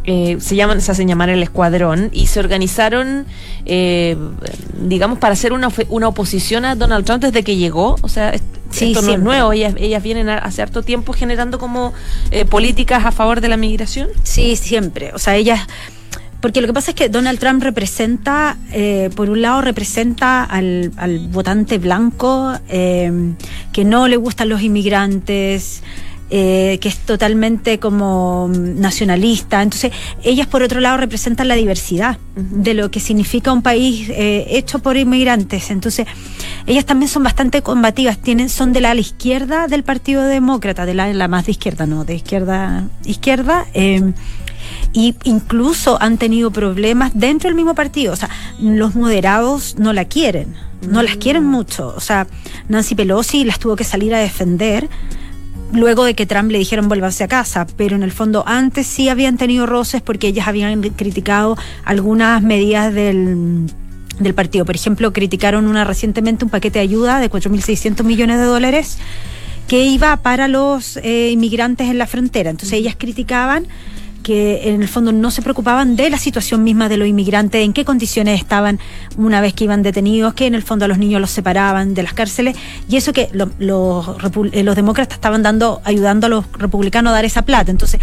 eh, 0.06 0.36
se 0.40 0.56
llaman, 0.56 0.80
se 0.80 0.92
hacen 0.92 1.08
llamar 1.08 1.28
el 1.30 1.42
escuadrón, 1.42 2.10
y 2.12 2.26
se 2.28 2.40
organizaron, 2.40 3.26
eh, 3.66 4.16
digamos, 4.80 5.18
para 5.18 5.32
hacer 5.34 5.52
una, 5.52 5.68
una 5.88 6.08
oposición 6.08 6.64
a 6.64 6.74
Donald 6.76 7.04
Trump 7.04 7.22
desde 7.22 7.42
que 7.42 7.56
llegó. 7.56 7.96
O 8.02 8.08
sea, 8.08 8.32
Sí, 8.70 8.86
esto 8.92 9.00
no 9.02 9.12
es 9.12 9.20
nuevo, 9.20 9.52
ellas, 9.52 9.74
ellas 9.78 10.02
vienen 10.02 10.28
a- 10.28 10.38
hace 10.38 10.60
harto 10.60 10.82
tiempo 10.82 11.12
generando 11.12 11.58
como 11.58 11.92
eh, 12.32 12.44
políticas 12.44 13.04
a 13.06 13.12
favor 13.12 13.40
de 13.40 13.48
la 13.48 13.56
migración. 13.56 14.08
Sí, 14.24 14.56
siempre. 14.56 15.12
O 15.14 15.18
sea, 15.18 15.36
ellas. 15.36 15.60
Porque 16.40 16.60
lo 16.60 16.66
que 16.66 16.74
pasa 16.74 16.90
es 16.90 16.94
que 16.96 17.08
Donald 17.08 17.38
Trump 17.38 17.62
representa, 17.62 18.56
eh, 18.72 19.08
por 19.16 19.30
un 19.30 19.40
lado, 19.40 19.62
representa 19.62 20.44
al, 20.44 20.92
al 20.96 21.28
votante 21.28 21.78
blanco 21.78 22.52
eh, 22.68 23.10
que 23.72 23.84
no 23.84 24.06
le 24.08 24.16
gustan 24.16 24.48
los 24.50 24.60
inmigrantes, 24.62 25.82
eh, 26.30 26.78
que 26.80 26.88
es 26.88 26.98
totalmente 26.98 27.78
como 27.78 28.48
mm, 28.48 28.80
nacionalista. 28.80 29.62
Entonces, 29.62 29.92
ellas, 30.22 30.46
por 30.46 30.62
otro 30.62 30.80
lado, 30.80 30.96
representan 30.96 31.48
la 31.48 31.54
diversidad 31.54 32.18
de 32.34 32.74
lo 32.74 32.90
que 32.90 33.00
significa 33.00 33.52
un 33.52 33.62
país 33.62 34.08
eh, 34.10 34.46
hecho 34.50 34.80
por 34.80 34.96
inmigrantes. 34.96 35.70
Entonces, 35.70 36.06
ellas 36.66 36.84
también 36.84 37.08
son 37.08 37.22
bastante 37.22 37.62
combativas, 37.62 38.18
tienen, 38.18 38.48
son 38.48 38.72
de 38.72 38.80
la 38.80 38.94
izquierda 38.94 39.68
del 39.68 39.84
Partido 39.84 40.22
Demócrata, 40.22 40.84
de 40.86 40.94
la, 40.94 41.12
la 41.12 41.28
más 41.28 41.46
de 41.46 41.52
izquierda, 41.52 41.86
no, 41.86 42.04
de 42.04 42.14
izquierda, 42.14 42.88
izquierda. 43.04 43.66
eh, 43.74 44.12
y 44.92 45.14
incluso 45.24 46.00
han 46.00 46.18
tenido 46.18 46.50
problemas 46.50 47.12
dentro 47.14 47.48
del 47.48 47.54
mismo 47.54 47.74
partido. 47.74 48.12
O 48.12 48.16
sea, 48.16 48.30
los 48.60 48.94
moderados 48.94 49.76
no 49.78 49.92
la 49.92 50.06
quieren, 50.06 50.54
no 50.88 51.02
las 51.02 51.16
quieren 51.16 51.44
mucho. 51.44 51.92
O 51.96 52.00
sea, 52.00 52.26
Nancy 52.68 52.94
Pelosi 52.94 53.44
las 53.44 53.58
tuvo 53.58 53.76
que 53.76 53.84
salir 53.84 54.14
a 54.14 54.18
defender 54.18 54.88
luego 55.72 56.04
de 56.04 56.14
que 56.14 56.26
Trump 56.26 56.50
le 56.50 56.58
dijeron 56.58 56.88
vuélvanse 56.88 57.24
a 57.24 57.28
casa, 57.28 57.66
pero 57.76 57.96
en 57.96 58.02
el 58.02 58.12
fondo 58.12 58.44
antes 58.46 58.86
sí 58.86 59.08
habían 59.08 59.36
tenido 59.36 59.66
roces 59.66 60.02
porque 60.02 60.28
ellas 60.28 60.48
habían 60.48 60.80
criticado 60.82 61.56
algunas 61.84 62.42
medidas 62.42 62.92
del 62.94 63.66
del 64.18 64.34
partido. 64.34 64.64
Por 64.64 64.74
ejemplo, 64.74 65.12
criticaron 65.12 65.66
una 65.66 65.84
recientemente 65.84 66.44
un 66.44 66.50
paquete 66.50 66.78
de 66.78 66.84
ayuda 66.84 67.20
de 67.20 67.30
4.600 67.30 68.02
millones 68.04 68.38
de 68.38 68.44
dólares 68.44 68.98
que 69.68 69.84
iba 69.84 70.16
para 70.18 70.48
los 70.48 70.96
eh, 70.98 71.30
inmigrantes 71.32 71.88
en 71.88 71.98
la 71.98 72.06
frontera. 72.06 72.50
Entonces 72.50 72.78
ellas 72.78 72.96
criticaban 72.96 73.66
que 74.26 74.70
en 74.70 74.82
el 74.82 74.88
fondo 74.88 75.12
no 75.12 75.30
se 75.30 75.40
preocupaban 75.40 75.94
de 75.94 76.10
la 76.10 76.18
situación 76.18 76.64
misma 76.64 76.88
de 76.88 76.96
los 76.96 77.06
inmigrantes, 77.06 77.62
en 77.64 77.72
qué 77.72 77.84
condiciones 77.84 78.40
estaban 78.40 78.80
una 79.16 79.40
vez 79.40 79.54
que 79.54 79.62
iban 79.62 79.84
detenidos, 79.84 80.34
que 80.34 80.46
en 80.46 80.56
el 80.56 80.64
fondo 80.64 80.84
a 80.84 80.88
los 80.88 80.98
niños 80.98 81.20
los 81.20 81.30
separaban 81.30 81.94
de 81.94 82.02
las 82.02 82.12
cárceles, 82.12 82.56
y 82.88 82.96
eso 82.96 83.12
que 83.12 83.28
lo- 83.30 83.50
los, 83.60 84.04
eh, 84.52 84.64
los 84.64 84.74
demócratas 84.74 85.14
estaban 85.14 85.44
dando, 85.44 85.80
ayudando 85.84 86.26
a 86.26 86.30
los 86.30 86.44
republicanos 86.58 87.12
a 87.12 87.14
dar 87.14 87.24
esa 87.24 87.42
plata. 87.42 87.70
Entonces, 87.70 88.00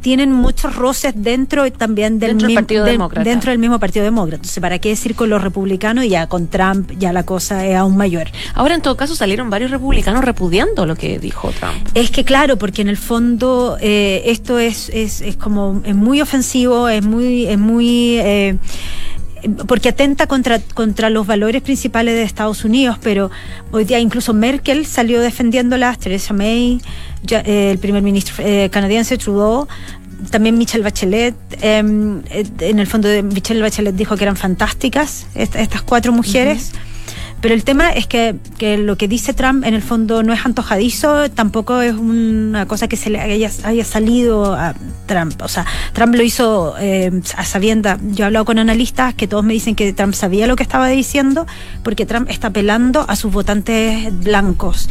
tienen 0.00 0.32
muchos 0.32 0.76
roces 0.76 1.14
dentro 1.16 1.70
también 1.72 2.18
del, 2.18 2.30
Dentro 2.32 2.48
mim- 2.48 2.54
Partido 2.56 2.84
Demócrata. 2.84 3.28
dentro 3.28 3.50
del 3.50 3.58
mismo 3.58 3.78
Partido 3.78 4.04
Demócrata. 4.04 4.36
Entonces, 4.36 4.60
¿para 4.60 4.78
qué 4.78 4.90
decir 4.90 5.14
con 5.14 5.30
los 5.30 5.42
republicanos? 5.42 6.04
Y 6.04 6.10
ya 6.10 6.26
con 6.26 6.48
Trump 6.48 6.90
ya 6.98 7.12
la 7.12 7.22
cosa 7.24 7.66
es 7.66 7.76
aún 7.76 7.96
mayor. 7.96 8.28
Ahora, 8.54 8.74
en 8.74 8.82
todo 8.82 8.96
caso, 8.96 9.14
salieron 9.16 9.48
varios 9.50 9.70
republicanos 9.70 10.24
repudiando 10.24 10.86
lo 10.86 10.96
que 10.96 11.18
dijo 11.18 11.50
Trump. 11.58 11.74
Es 11.94 12.10
que 12.10 12.24
claro, 12.24 12.56
porque 12.58 12.82
en 12.82 12.88
el 12.88 12.96
fondo 12.96 13.78
eh, 13.80 14.22
esto 14.26 14.58
es, 14.58 14.90
es, 14.90 15.20
es 15.22 15.36
como 15.36 15.80
es 15.84 15.94
muy 15.94 16.20
ofensivo, 16.20 16.88
es 16.88 17.04
muy, 17.04 17.46
es 17.46 17.58
muy 17.58 18.18
eh, 18.18 18.56
porque 19.66 19.88
atenta 19.90 20.26
contra, 20.26 20.58
contra 20.74 21.10
los 21.10 21.26
valores 21.26 21.62
principales 21.62 22.14
de 22.14 22.22
Estados 22.22 22.64
Unidos, 22.64 22.98
pero 23.02 23.30
hoy 23.72 23.84
día 23.84 23.98
incluso 23.98 24.34
Merkel 24.34 24.86
salió 24.86 25.20
defendiéndolas, 25.20 25.98
Theresa 25.98 26.32
May, 26.34 26.80
ya, 27.22 27.40
eh, 27.40 27.70
el 27.70 27.78
primer 27.78 28.02
ministro 28.02 28.34
eh, 28.38 28.68
canadiense 28.70 29.16
Trudeau, 29.18 29.66
también 30.30 30.58
Michelle 30.58 30.84
Bachelet, 30.84 31.34
eh, 31.62 31.78
en 31.78 32.78
el 32.78 32.86
fondo 32.86 33.08
de 33.08 33.22
Michelle 33.22 33.62
Bachelet 33.62 33.94
dijo 33.94 34.16
que 34.16 34.24
eran 34.24 34.36
fantásticas 34.36 35.26
est- 35.34 35.56
estas 35.56 35.82
cuatro 35.82 36.12
mujeres. 36.12 36.72
Pero 37.40 37.54
el 37.54 37.64
tema 37.64 37.90
es 37.90 38.06
que, 38.06 38.36
que 38.58 38.76
lo 38.76 38.96
que 38.96 39.08
dice 39.08 39.32
Trump 39.32 39.64
en 39.64 39.74
el 39.74 39.82
fondo 39.82 40.22
no 40.22 40.32
es 40.32 40.44
antojadizo, 40.44 41.30
tampoco 41.30 41.80
es 41.80 41.94
una 41.94 42.66
cosa 42.66 42.86
que 42.86 42.96
se 42.96 43.08
le 43.08 43.20
haya, 43.20 43.50
haya 43.64 43.84
salido 43.84 44.54
a 44.54 44.74
Trump. 45.06 45.40
O 45.42 45.48
sea, 45.48 45.64
Trump 45.94 46.14
lo 46.14 46.22
hizo 46.22 46.74
eh, 46.78 47.10
a 47.36 47.44
sabienda. 47.44 47.98
Yo 48.10 48.24
he 48.24 48.26
hablado 48.26 48.44
con 48.44 48.58
analistas 48.58 49.14
que 49.14 49.26
todos 49.26 49.44
me 49.44 49.54
dicen 49.54 49.74
que 49.74 49.92
Trump 49.92 50.14
sabía 50.14 50.46
lo 50.46 50.56
que 50.56 50.62
estaba 50.62 50.88
diciendo, 50.88 51.46
porque 51.82 52.04
Trump 52.04 52.28
está 52.28 52.48
apelando 52.48 53.06
a 53.08 53.16
sus 53.16 53.32
votantes 53.32 54.08
blancos, 54.22 54.90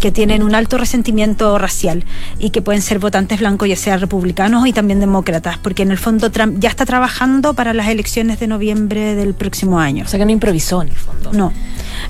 que 0.00 0.10
tienen 0.10 0.42
un 0.42 0.54
alto 0.54 0.78
resentimiento 0.78 1.58
racial 1.58 2.04
y 2.38 2.50
que 2.50 2.62
pueden 2.62 2.80
ser 2.80 2.98
votantes 2.98 3.40
blancos, 3.40 3.68
ya 3.68 3.76
sea 3.76 3.98
republicanos 3.98 4.66
y 4.66 4.72
también 4.72 5.00
demócratas, 5.00 5.58
porque 5.58 5.82
en 5.82 5.90
el 5.90 5.98
fondo 5.98 6.30
Trump 6.30 6.56
ya 6.58 6.70
está 6.70 6.86
trabajando 6.86 7.52
para 7.52 7.74
las 7.74 7.88
elecciones 7.88 8.40
de 8.40 8.46
noviembre 8.46 9.14
del 9.14 9.34
próximo 9.34 9.78
año. 9.78 10.04
O 10.04 10.08
sea, 10.08 10.18
que 10.18 10.24
no 10.24 10.32
improvisó 10.32 10.80
en 10.80 10.88
el 10.88 10.96
fondo. 10.96 11.32
No. 11.32 11.52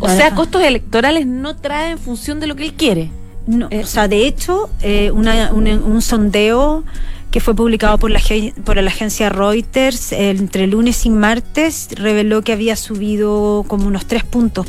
O 0.01 0.09
sea, 0.09 0.35
costos 0.35 0.63
electorales 0.63 1.27
no 1.27 1.57
trae 1.57 1.93
en 1.93 1.99
función 1.99 2.41
de 2.41 2.47
lo 2.47 2.57
que 2.57 2.65
él 2.65 2.75
quiere. 2.75 3.11
No, 3.47 3.69
Eh, 3.71 3.81
o 3.83 3.87
sea, 3.87 4.07
de 4.09 4.27
hecho, 4.27 4.71
eh, 4.83 5.11
una- 5.13 5.53
un, 5.53 5.67
un 5.69 6.03
sondeo 6.03 6.85
que 7.31 7.41
fue 7.41 7.55
publicado 7.55 7.97
por 7.99 8.11
la, 8.11 8.21
por 8.65 8.77
la 8.77 8.91
agencia 8.91 9.29
Reuters 9.29 10.13
eh, 10.13 10.31
entre 10.31 10.67
lunes 10.67 11.07
y 11.07 11.11
martes 11.11 11.89
reveló 11.95 12.43
que 12.43 12.53
había 12.53 12.75
subido 12.77 13.65
como 13.69 13.87
unos 13.87 14.07
tres 14.07 14.25
puntos 14.25 14.67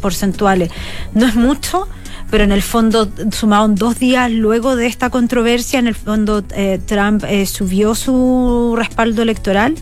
porcentuales. 0.00 0.70
No 1.14 1.26
es 1.26 1.34
mucho, 1.34 1.88
pero 2.30 2.44
en 2.44 2.52
el 2.52 2.62
fondo, 2.62 3.08
sumado 3.32 3.64
en 3.66 3.74
dos 3.76 3.98
días 3.98 4.30
luego 4.30 4.76
de 4.76 4.86
esta 4.86 5.08
controversia, 5.10 5.78
en 5.78 5.86
el 5.86 5.94
fondo 5.94 6.44
eh, 6.54 6.80
Trump 6.84 7.24
eh, 7.26 7.46
subió 7.46 7.94
su 7.94 8.74
respaldo 8.76 9.22
electoral 9.22 9.74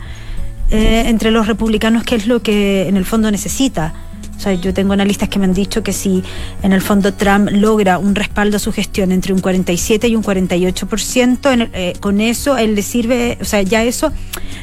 eh, 0.70 1.04
entre 1.06 1.32
los 1.32 1.48
republicanos, 1.48 2.04
que 2.04 2.14
es 2.14 2.26
lo 2.28 2.42
que 2.42 2.88
en 2.88 2.96
el 2.96 3.04
fondo 3.04 3.30
necesita. 3.30 3.92
O 4.40 4.42
sea, 4.42 4.54
yo 4.54 4.72
tengo 4.72 4.94
analistas 4.94 5.28
que 5.28 5.38
me 5.38 5.44
han 5.44 5.52
dicho 5.52 5.82
que 5.82 5.92
si 5.92 6.22
en 6.62 6.72
el 6.72 6.80
fondo 6.80 7.12
Trump 7.12 7.50
logra 7.52 7.98
un 7.98 8.14
respaldo 8.14 8.56
a 8.56 8.58
su 8.58 8.72
gestión 8.72 9.12
entre 9.12 9.34
un 9.34 9.40
47 9.40 10.08
y 10.08 10.16
un 10.16 10.22
48%, 10.22 11.52
en 11.52 11.60
el- 11.60 11.70
eh, 11.74 11.92
con 12.00 12.22
eso 12.22 12.56
él 12.56 12.74
le 12.74 12.80
sirve, 12.80 13.36
o 13.42 13.44
sea, 13.44 13.60
ya 13.60 13.84
eso 13.84 14.14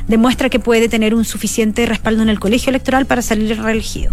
demuestra 0.07 0.49
que 0.49 0.57
puede 0.59 0.89
tener 0.89 1.13
un 1.13 1.25
suficiente 1.25 1.85
respaldo 1.85 2.23
en 2.23 2.29
el 2.29 2.39
colegio 2.39 2.71
electoral 2.71 3.05
para 3.05 3.21
salir 3.21 3.55
reelegido. 3.61 4.11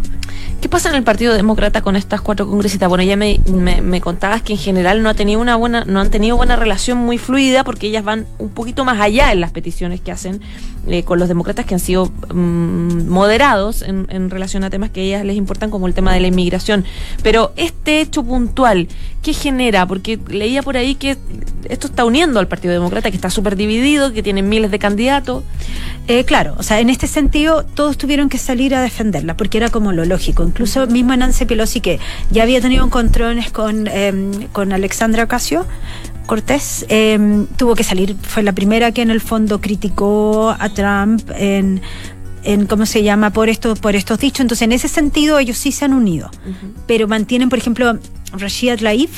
¿Qué 0.61 0.69
pasa 0.69 0.91
en 0.91 0.97
el 0.97 1.03
Partido 1.03 1.33
Demócrata 1.33 1.81
con 1.81 1.97
estas 1.97 2.21
cuatro 2.21 2.47
congresistas? 2.47 2.89
Bueno, 2.91 3.03
ya 3.05 3.17
me, 3.17 3.41
me- 3.51 3.81
me 3.81 4.03
contabas 4.03 4.43
que 4.43 4.53
en 4.53 4.59
general 4.59 5.03
no 5.03 5.09
ha 5.09 5.15
tenido 5.15 5.41
una 5.41 5.57
buena, 5.57 5.87
no 5.87 5.99
han 5.99 6.11
tenido 6.11 6.37
buena 6.37 6.57
relación 6.57 6.99
muy 6.99 7.17
fluida 7.17 7.65
porque 7.65 7.87
ellas 7.87 8.05
van 8.05 8.27
un 8.39 8.51
poquito 8.51 8.85
más 8.85 9.01
allá 9.01 9.33
en 9.33 9.41
las 9.41 9.51
peticiones 9.51 10.03
que 10.03 10.13
hacen 10.13 10.43
eh, 10.87 11.03
con 11.03 11.19
los 11.19 11.29
demócratas 11.29 11.67
que 11.67 11.75
han 11.75 11.81
sido 11.81 12.13
mm, 12.35 13.09
moderados 13.09 13.83
en, 13.83 14.07
en 14.11 14.31
relación 14.31 14.65
a 14.65 14.71
temas 14.71 14.91
que 14.91 15.01
a 15.01 15.05
ellas 15.05 15.25
les 15.25 15.37
importan 15.37 15.71
como 15.71 15.87
el 15.87 15.95
tema 15.95 16.13
de 16.13 16.21
la 16.21 16.27
inmigración. 16.27 16.85
Pero 17.23 17.53
este 17.57 18.01
hecho 18.01 18.23
puntual, 18.23 18.89
¿qué 19.23 19.33
genera? 19.33 19.87
Porque 19.87 20.19
leía 20.29 20.63
por 20.63 20.77
ahí 20.77 20.95
que 20.95 21.17
esto 21.69 21.87
está 21.87 22.05
uniendo 22.05 22.41
al 22.41 22.49
Partido 22.49 22.75
Demócrata, 22.75 23.11
que 23.11 23.17
está 23.17 23.31
súper 23.31 23.57
dividido, 23.57 24.13
que 24.13 24.23
tiene 24.23 24.43
miles 24.43 24.71
de 24.71 24.79
candidatos. 24.79 25.45
Eh, 26.07 26.25
claro, 26.25 26.55
o 26.59 26.63
sea, 26.63 26.81
en 26.81 26.91
este 26.91 27.07
sentido 27.07 27.65
todos 27.65 27.97
tuvieron 27.97 28.29
que 28.29 28.37
salir 28.37 28.75
a 28.75 28.83
defenderla 28.83 29.37
porque 29.37 29.59
era 29.59 29.71
como 29.71 29.93
lo 29.93 30.05
lógico. 30.05 30.45
Incluso 30.45 30.87
mismo 30.87 31.17
Nancy 31.17 31.47
Pelosi, 31.47 31.81
que 31.81 31.99
ya 32.31 32.43
había 32.43 32.61
tenido 32.61 32.85
encontrones 32.85 33.51
con, 33.51 33.87
eh, 33.87 34.13
con 34.53 34.73
Alexandra 34.73 35.25
Ocasio 35.25 35.65
Cortés, 36.27 36.87
eh, 36.89 37.47
tuvo 37.57 37.75
que 37.75 37.85
salir. 37.85 38.17
Fue 38.23 38.43
la 38.43 38.53
primera 38.53 38.93
que 38.93 39.03
en 39.03 39.11
el 39.11 39.21
fondo 39.21 39.61
criticó 39.61 40.55
a 40.59 40.69
Trump 40.71 41.31
en, 41.37 41.83
en 42.45 42.67
¿cómo 42.67 42.87
se 42.87 43.03
llama? 43.03 43.31
Por, 43.31 43.49
esto, 43.49 43.75
por 43.75 43.97
estos 43.97 44.19
dichos. 44.19 44.41
Entonces, 44.41 44.63
en 44.63 44.73
ese 44.73 44.89
sentido, 44.89 45.39
ellos 45.39 45.57
sí 45.57 45.73
se 45.73 45.85
han 45.85 45.93
unido. 45.93 46.31
Pero 46.87 47.09
mantienen, 47.09 47.49
por 47.49 47.59
ejemplo, 47.59 47.99
Rashida 48.33 48.77
Tlaib, 48.77 49.11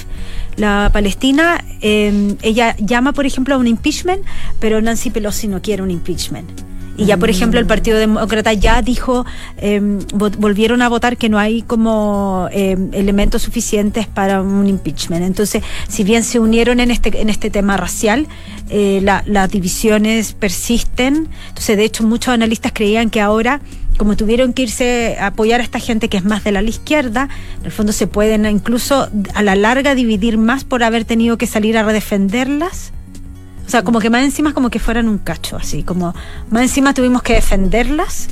la 0.56 0.90
palestina, 0.92 1.64
eh, 1.80 2.36
ella 2.42 2.76
llama, 2.78 3.12
por 3.12 3.26
ejemplo, 3.26 3.54
a 3.54 3.58
un 3.58 3.66
impeachment, 3.66 4.24
pero 4.60 4.80
Nancy 4.80 5.10
Pelosi 5.10 5.48
no 5.48 5.60
quiere 5.62 5.82
un 5.82 5.90
impeachment. 5.90 6.48
Y 6.96 7.06
ya, 7.06 7.16
por 7.16 7.28
ejemplo, 7.28 7.60
el 7.60 7.66
Partido 7.66 7.98
Demócrata 7.98 8.52
ya 8.54 8.80
dijo, 8.82 9.26
eh, 9.58 9.80
volvieron 10.14 10.82
a 10.82 10.88
votar 10.88 11.16
que 11.16 11.28
no 11.28 11.38
hay 11.38 11.62
como 11.62 12.48
eh, 12.52 12.76
elementos 12.92 13.42
suficientes 13.42 14.06
para 14.06 14.40
un 14.40 14.66
impeachment. 14.66 15.22
Entonces, 15.22 15.62
si 15.88 16.04
bien 16.04 16.24
se 16.24 16.38
unieron 16.40 16.80
en 16.80 16.90
este, 16.90 17.20
en 17.20 17.28
este 17.28 17.50
tema 17.50 17.76
racial, 17.76 18.26
eh, 18.70 19.00
las 19.02 19.50
divisiones 19.50 20.32
persisten. 20.32 21.28
Entonces, 21.48 21.76
de 21.76 21.84
hecho, 21.84 22.02
muchos 22.04 22.32
analistas 22.32 22.72
creían 22.74 23.10
que 23.10 23.20
ahora 23.20 23.60
como 23.96 24.14
tuvieron 24.14 24.52
que 24.52 24.64
irse 24.64 25.16
a 25.18 25.28
apoyar 25.28 25.60
a 25.60 25.64
esta 25.64 25.78
gente 25.78 26.10
que 26.10 26.18
es 26.18 26.24
más 26.24 26.44
de 26.44 26.52
la 26.52 26.60
izquierda, 26.62 27.30
en 27.60 27.64
el 27.64 27.72
fondo 27.72 27.92
se 27.92 28.06
pueden 28.06 28.44
incluso 28.44 29.08
a 29.34 29.42
la 29.42 29.56
larga 29.56 29.94
dividir 29.94 30.36
más 30.36 30.64
por 30.64 30.84
haber 30.84 31.06
tenido 31.06 31.38
que 31.38 31.46
salir 31.46 31.78
a 31.78 31.82
redefenderlas 31.82 32.92
o 33.66 33.68
sea, 33.68 33.82
como 33.82 33.98
que 33.98 34.10
más 34.10 34.22
encima 34.22 34.50
es 34.50 34.54
como 34.54 34.70
que 34.70 34.78
fueran 34.78 35.08
un 35.08 35.18
cacho, 35.18 35.56
así, 35.56 35.82
como 35.82 36.14
más 36.50 36.62
encima 36.62 36.94
tuvimos 36.94 37.22
que 37.22 37.34
defenderlas. 37.34 38.28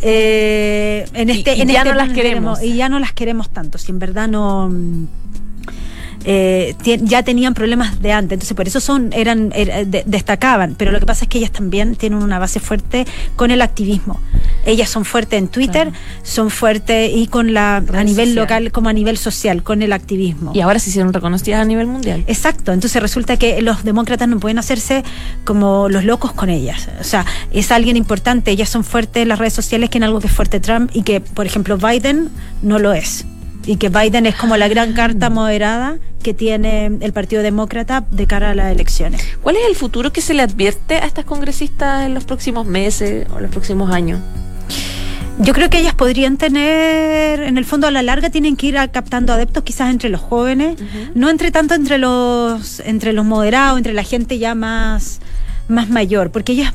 Eh, 0.00 1.06
en 1.12 1.30
este, 1.30 1.54
y, 1.54 1.60
en 1.60 1.68
ya 1.68 1.78
este 1.80 1.90
no 1.90 1.94
las 1.94 2.10
queremos. 2.10 2.62
Y 2.62 2.74
ya 2.74 2.88
no 2.88 2.98
las 2.98 3.12
queremos 3.12 3.50
tanto, 3.50 3.78
si 3.78 3.92
en 3.92 3.98
verdad 3.98 4.28
no 4.28 4.70
eh, 6.24 6.74
ya 7.02 7.22
tenían 7.22 7.54
problemas 7.54 8.00
de 8.00 8.12
antes, 8.12 8.36
entonces 8.36 8.56
por 8.56 8.66
eso 8.66 8.80
son 8.80 9.12
eran 9.12 9.52
destacaban, 10.06 10.74
pero 10.76 10.92
lo 10.92 11.00
que 11.00 11.06
pasa 11.06 11.24
es 11.24 11.28
que 11.28 11.38
ellas 11.38 11.50
también 11.50 11.96
tienen 11.96 12.22
una 12.22 12.38
base 12.38 12.60
fuerte 12.60 13.06
con 13.36 13.50
el 13.50 13.62
activismo. 13.62 14.20
Ellas 14.64 14.88
son 14.88 15.04
fuertes 15.04 15.38
en 15.38 15.48
Twitter, 15.48 15.92
son 16.22 16.50
fuertes 16.50 17.10
y 17.14 17.26
con 17.26 17.52
la 17.52 17.76
a 17.76 18.04
nivel 18.04 18.34
local 18.34 18.70
como 18.72 18.88
a 18.88 18.92
nivel 18.92 19.18
social 19.18 19.62
con 19.62 19.82
el 19.82 19.92
activismo. 19.92 20.52
Y 20.54 20.60
ahora 20.60 20.78
se 20.78 20.90
hicieron 20.90 21.12
reconocidas 21.12 21.60
a 21.60 21.64
nivel 21.64 21.86
mundial. 21.86 22.24
Exacto, 22.26 22.72
entonces 22.72 23.02
resulta 23.02 23.36
que 23.36 23.60
los 23.62 23.84
demócratas 23.84 24.28
no 24.28 24.38
pueden 24.38 24.58
hacerse 24.58 25.02
como 25.44 25.88
los 25.88 26.04
locos 26.04 26.32
con 26.32 26.48
ellas. 26.48 26.88
O 27.00 27.04
sea, 27.04 27.26
es 27.52 27.72
alguien 27.72 27.96
importante, 27.96 28.50
ellas 28.50 28.68
son 28.68 28.84
fuertes 28.84 29.22
en 29.22 29.28
las 29.28 29.38
redes 29.38 29.52
sociales 29.52 29.90
que 29.90 29.98
en 29.98 30.04
algo 30.04 30.20
que 30.20 30.28
es 30.28 30.32
fuerte 30.32 30.60
Trump 30.60 30.90
y 30.94 31.02
que 31.02 31.20
por 31.20 31.46
ejemplo 31.46 31.76
Biden 31.76 32.30
no 32.62 32.78
lo 32.78 32.92
es 32.92 33.24
y 33.66 33.76
que 33.76 33.88
Biden 33.88 34.26
es 34.26 34.34
como 34.34 34.56
la 34.56 34.68
gran 34.68 34.92
carta 34.92 35.30
moderada 35.30 35.98
que 36.22 36.34
tiene 36.34 36.86
el 36.86 37.12
Partido 37.12 37.42
Demócrata 37.42 38.04
de 38.10 38.26
cara 38.26 38.50
a 38.50 38.54
las 38.54 38.72
elecciones. 38.72 39.22
¿Cuál 39.42 39.56
es 39.56 39.62
el 39.68 39.76
futuro 39.76 40.12
que 40.12 40.20
se 40.20 40.34
le 40.34 40.42
advierte 40.42 40.96
a 40.96 41.06
estas 41.06 41.24
congresistas 41.24 42.06
en 42.06 42.14
los 42.14 42.24
próximos 42.24 42.66
meses 42.66 43.26
o 43.34 43.40
los 43.40 43.50
próximos 43.50 43.92
años? 43.92 44.20
Yo 45.38 45.54
creo 45.54 45.70
que 45.70 45.78
ellas 45.78 45.94
podrían 45.94 46.36
tener, 46.36 47.42
en 47.42 47.56
el 47.56 47.64
fondo 47.64 47.86
a 47.86 47.90
la 47.90 48.02
larga 48.02 48.30
tienen 48.30 48.54
que 48.54 48.66
ir 48.66 48.76
captando 48.92 49.32
adeptos 49.32 49.64
quizás 49.64 49.90
entre 49.90 50.10
los 50.10 50.20
jóvenes, 50.20 50.78
no 51.14 51.30
entre 51.30 51.50
tanto 51.50 51.74
entre 51.74 51.98
los 51.98 52.80
entre 52.80 53.12
los 53.12 53.24
moderados, 53.24 53.78
entre 53.78 53.94
la 53.94 54.02
gente 54.02 54.38
ya 54.38 54.54
más 54.54 55.20
más 55.68 55.88
mayor, 55.88 56.30
porque 56.30 56.52
ellas 56.52 56.74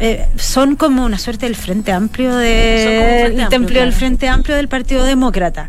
eh, 0.00 0.26
son 0.36 0.76
como 0.76 1.04
una 1.04 1.18
suerte 1.18 1.46
del 1.46 1.56
Frente 1.56 1.92
Amplio 1.92 2.34
de, 2.36 3.46
del 3.50 3.92
Frente 3.92 4.28
Amplio 4.28 4.56
del 4.56 4.68
Partido 4.68 5.04
Demócrata 5.04 5.68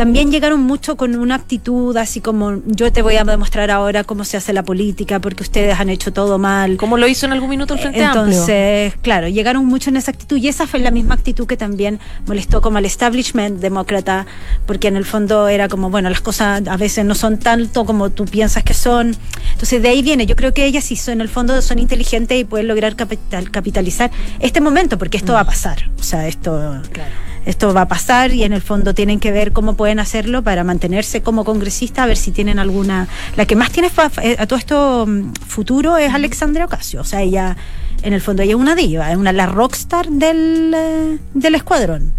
también 0.00 0.32
llegaron 0.32 0.62
mucho 0.62 0.96
con 0.96 1.14
una 1.14 1.34
actitud 1.34 1.94
así 1.98 2.22
como 2.22 2.62
yo 2.64 2.90
te 2.90 3.02
voy 3.02 3.16
a 3.16 3.24
demostrar 3.24 3.70
ahora 3.70 4.02
cómo 4.02 4.24
se 4.24 4.38
hace 4.38 4.54
la 4.54 4.62
política 4.62 5.20
porque 5.20 5.42
ustedes 5.42 5.78
han 5.78 5.90
hecho 5.90 6.10
todo 6.10 6.38
mal. 6.38 6.78
Como 6.78 6.96
lo 6.96 7.06
hizo 7.06 7.26
en 7.26 7.34
algún 7.34 7.50
minuto 7.50 7.74
el 7.74 7.80
Frente 7.80 8.02
Entonces, 8.02 8.94
claro, 9.02 9.28
llegaron 9.28 9.66
mucho 9.66 9.90
en 9.90 9.98
esa 9.98 10.10
actitud 10.10 10.38
y 10.38 10.48
esa 10.48 10.66
fue 10.66 10.80
la 10.80 10.90
misma 10.90 11.16
actitud 11.16 11.46
que 11.46 11.58
también 11.58 12.00
molestó 12.26 12.62
como 12.62 12.78
al 12.78 12.86
establishment 12.86 13.60
demócrata 13.60 14.24
porque 14.64 14.88
en 14.88 14.96
el 14.96 15.04
fondo 15.04 15.48
era 15.48 15.68
como, 15.68 15.90
bueno, 15.90 16.08
las 16.08 16.22
cosas 16.22 16.66
a 16.66 16.78
veces 16.78 17.04
no 17.04 17.14
son 17.14 17.36
tanto 17.36 17.84
como 17.84 18.08
tú 18.08 18.24
piensas 18.24 18.64
que 18.64 18.72
son. 18.72 19.14
Entonces 19.52 19.82
de 19.82 19.90
ahí 19.90 20.00
viene, 20.00 20.24
yo 20.24 20.34
creo 20.34 20.54
que 20.54 20.64
ellas 20.64 20.84
sí 20.84 20.96
son, 20.96 21.12
en 21.16 21.20
el 21.20 21.28
fondo 21.28 21.60
son 21.60 21.78
inteligentes 21.78 22.40
y 22.40 22.44
pueden 22.44 22.68
lograr 22.68 22.96
capital, 22.96 23.50
capitalizar 23.50 24.10
este 24.38 24.62
momento 24.62 24.96
porque 24.96 25.18
esto 25.18 25.34
va 25.34 25.40
a 25.40 25.44
pasar. 25.44 25.90
O 25.98 26.02
sea, 26.02 26.26
esto... 26.26 26.80
Claro 26.90 27.29
esto 27.46 27.72
va 27.72 27.82
a 27.82 27.88
pasar 27.88 28.32
y 28.32 28.44
en 28.44 28.52
el 28.52 28.60
fondo 28.60 28.94
tienen 28.94 29.20
que 29.20 29.32
ver 29.32 29.52
cómo 29.52 29.74
pueden 29.74 29.98
hacerlo 29.98 30.42
para 30.42 30.64
mantenerse 30.64 31.22
como 31.22 31.44
congresista, 31.44 32.02
a 32.02 32.06
ver 32.06 32.16
si 32.16 32.30
tienen 32.32 32.58
alguna... 32.58 33.08
La 33.36 33.46
que 33.46 33.56
más 33.56 33.70
tiene 33.70 33.90
eh, 34.22 34.36
a 34.38 34.46
todo 34.46 34.58
esto 34.58 35.06
mm, 35.06 35.32
futuro 35.46 35.96
es 35.96 36.12
Alexandra 36.12 36.64
Ocasio, 36.64 37.00
o 37.00 37.04
sea, 37.04 37.22
ella, 37.22 37.56
en 38.02 38.12
el 38.12 38.20
fondo 38.20 38.42
ella 38.42 38.52
es 38.52 38.58
una 38.58 38.74
diva, 38.74 39.10
es 39.10 39.16
una 39.16 39.32
la 39.32 39.46
rockstar 39.46 40.08
del, 40.08 40.74
eh, 40.74 41.18
del 41.34 41.54
escuadrón. 41.54 42.12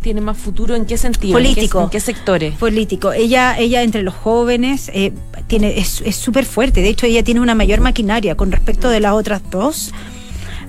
Tiene 0.00 0.20
más 0.20 0.36
futuro 0.36 0.74
en 0.74 0.84
qué 0.84 0.98
sentido 0.98 1.34
político. 1.34 1.82
en 1.82 1.88
qué, 1.88 2.00
sectores. 2.00 2.54
Político. 2.56 3.12
Ella 3.12 3.56
ella 3.56 3.82
entre 3.82 4.02
los 4.02 4.14
jóvenes 4.14 4.90
eh, 4.92 5.12
tiene 5.46 5.78
es 5.78 6.16
súper 6.16 6.44
fuerte 6.44 6.82
de 6.82 6.88
hecho 6.88 7.06
ella 7.06 7.22
tiene 7.22 7.40
una 7.40 7.54
mayor 7.54 7.80
maquinaria 7.80 8.34
con 8.34 8.50
respecto 8.50 8.88
de 8.88 8.98
las 8.98 9.12
otras 9.12 9.42
dos 9.48 9.92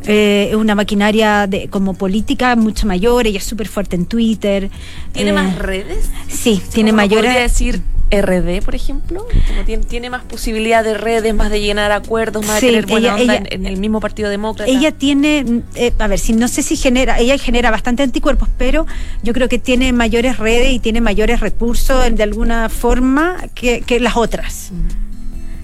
eh, 0.06 0.50
es 0.52 0.56
una 0.56 0.76
maquinaria 0.76 1.48
de, 1.48 1.68
como 1.70 1.94
política 1.94 2.56
mucho 2.56 2.88
mayor, 2.88 3.28
ella 3.28 3.38
es 3.38 3.44
súper 3.44 3.68
fuerte 3.68 3.96
en 3.96 4.06
Twitter. 4.06 4.70
¿Tiene 5.12 5.32
eh, 5.32 5.34
más 5.34 5.58
redes? 5.58 6.10
Sí, 6.28 6.62
tiene 6.74 6.92
mayores. 6.92 7.26
¿Podría 7.26 7.42
decir 7.42 7.82
RD, 8.12 8.64
por 8.64 8.76
ejemplo? 8.76 9.26
tiene, 9.66 9.84
tiene, 9.86 10.10
más 10.10 10.24
posibilidad 10.24 10.84
de 10.84 10.94
redes, 10.96 11.34
más 11.34 11.50
de 11.50 11.62
llenar 11.62 11.92
acuerdos, 11.92 12.46
más 12.46 12.62
de 12.62 12.68
tener 12.68 12.86
buena 12.86 13.16
onda 13.16 13.36
en, 13.50 13.66
el 13.66 13.78
mismo 13.78 14.00
Partido 14.00 14.30
Demócrata. 14.30 14.70
Ella 14.70 14.92
tiene, 14.92 15.64
eh, 15.76 15.94
a 15.98 16.08
ver, 16.08 16.20
si 16.20 16.34
no 16.34 16.48
sé 16.48 16.62
si 16.62 16.76
genera, 16.76 17.20
ella 17.20 17.38
genera 17.38 17.72
bastante 17.72 18.04
anticuerpos, 18.04 18.50
pero 18.58 18.86
yo 19.24 19.34
creo 19.34 19.50
que 19.50 19.58
tiene 19.58 19.94
mayores 19.94 20.38
redes 20.38 20.72
y 20.74 20.80
tiene 20.80 21.02
mayores 21.02 21.40
recursos 21.40 22.16
de 22.16 22.24
alguna 22.24 22.70
forma 22.70 23.38
que, 23.56 23.82
que 23.82 24.00
las 24.00 24.16
otras. 24.16 24.72
Mm. 24.72 25.03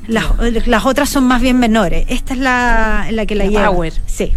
Las, 0.10 0.86
otras 0.86 1.10
son 1.10 1.26
más 1.26 1.42
bien 1.42 1.60
menores. 1.60 2.06
Esta 2.10 2.34
es 2.34 2.40
la, 2.40 3.08
la 3.12 3.26
que 3.26 3.36
la, 3.36 3.46
lleva. 3.46 3.68
Power. 3.68 3.94
Sí. 4.08 4.34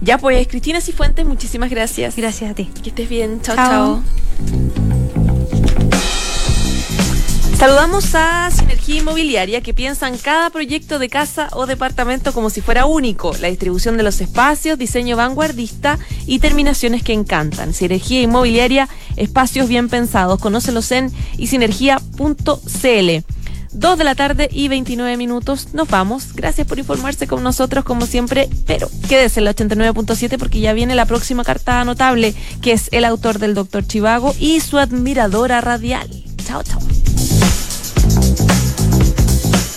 Ya 0.00 0.18
pues, 0.18 0.46
Cristina 0.48 0.80
Cifuentes, 0.80 1.26
muchísimas 1.26 1.70
gracias. 1.70 2.16
Gracias 2.16 2.50
a 2.50 2.54
ti. 2.54 2.70
Que 2.82 2.90
estés 2.90 3.08
bien. 3.08 3.40
Chao, 3.40 3.56
chao. 3.56 4.02
Saludamos 7.62 8.12
a 8.16 8.50
Sinergia 8.50 8.96
Inmobiliaria 8.96 9.60
que 9.60 9.72
piensa 9.72 10.08
en 10.08 10.18
cada 10.18 10.50
proyecto 10.50 10.98
de 10.98 11.08
casa 11.08 11.48
o 11.52 11.66
departamento 11.66 12.32
como 12.32 12.50
si 12.50 12.60
fuera 12.60 12.86
único. 12.86 13.36
La 13.40 13.46
distribución 13.46 13.96
de 13.96 14.02
los 14.02 14.20
espacios, 14.20 14.78
diseño 14.78 15.16
vanguardista 15.16 15.96
y 16.26 16.40
terminaciones 16.40 17.04
que 17.04 17.12
encantan. 17.12 17.72
Sinergia 17.72 18.20
Inmobiliaria, 18.20 18.88
espacios 19.14 19.68
bien 19.68 19.88
pensados. 19.88 20.40
Conócelos 20.40 20.90
en 20.90 21.12
isinergia.cl. 21.38 23.31
2 23.72 23.98
de 23.98 24.04
la 24.04 24.14
tarde 24.14 24.48
y 24.50 24.68
29 24.68 25.16
minutos. 25.16 25.68
Nos 25.72 25.88
vamos. 25.88 26.34
Gracias 26.34 26.66
por 26.66 26.78
informarse 26.78 27.26
con 27.26 27.42
nosotros 27.42 27.84
como 27.84 28.06
siempre, 28.06 28.48
pero 28.66 28.88
quédese 29.08 29.40
en 29.40 29.44
la 29.44 29.54
89.7 29.54 30.38
porque 30.38 30.60
ya 30.60 30.72
viene 30.72 30.94
la 30.94 31.06
próxima 31.06 31.44
carta 31.44 31.84
notable, 31.84 32.34
que 32.60 32.72
es 32.72 32.88
el 32.92 33.04
autor 33.04 33.38
del 33.38 33.54
Doctor 33.54 33.86
Chivago 33.86 34.34
y 34.38 34.60
su 34.60 34.78
admiradora 34.78 35.60
radial. 35.60 36.08
Chao, 36.44 36.62
chao. 36.62 36.80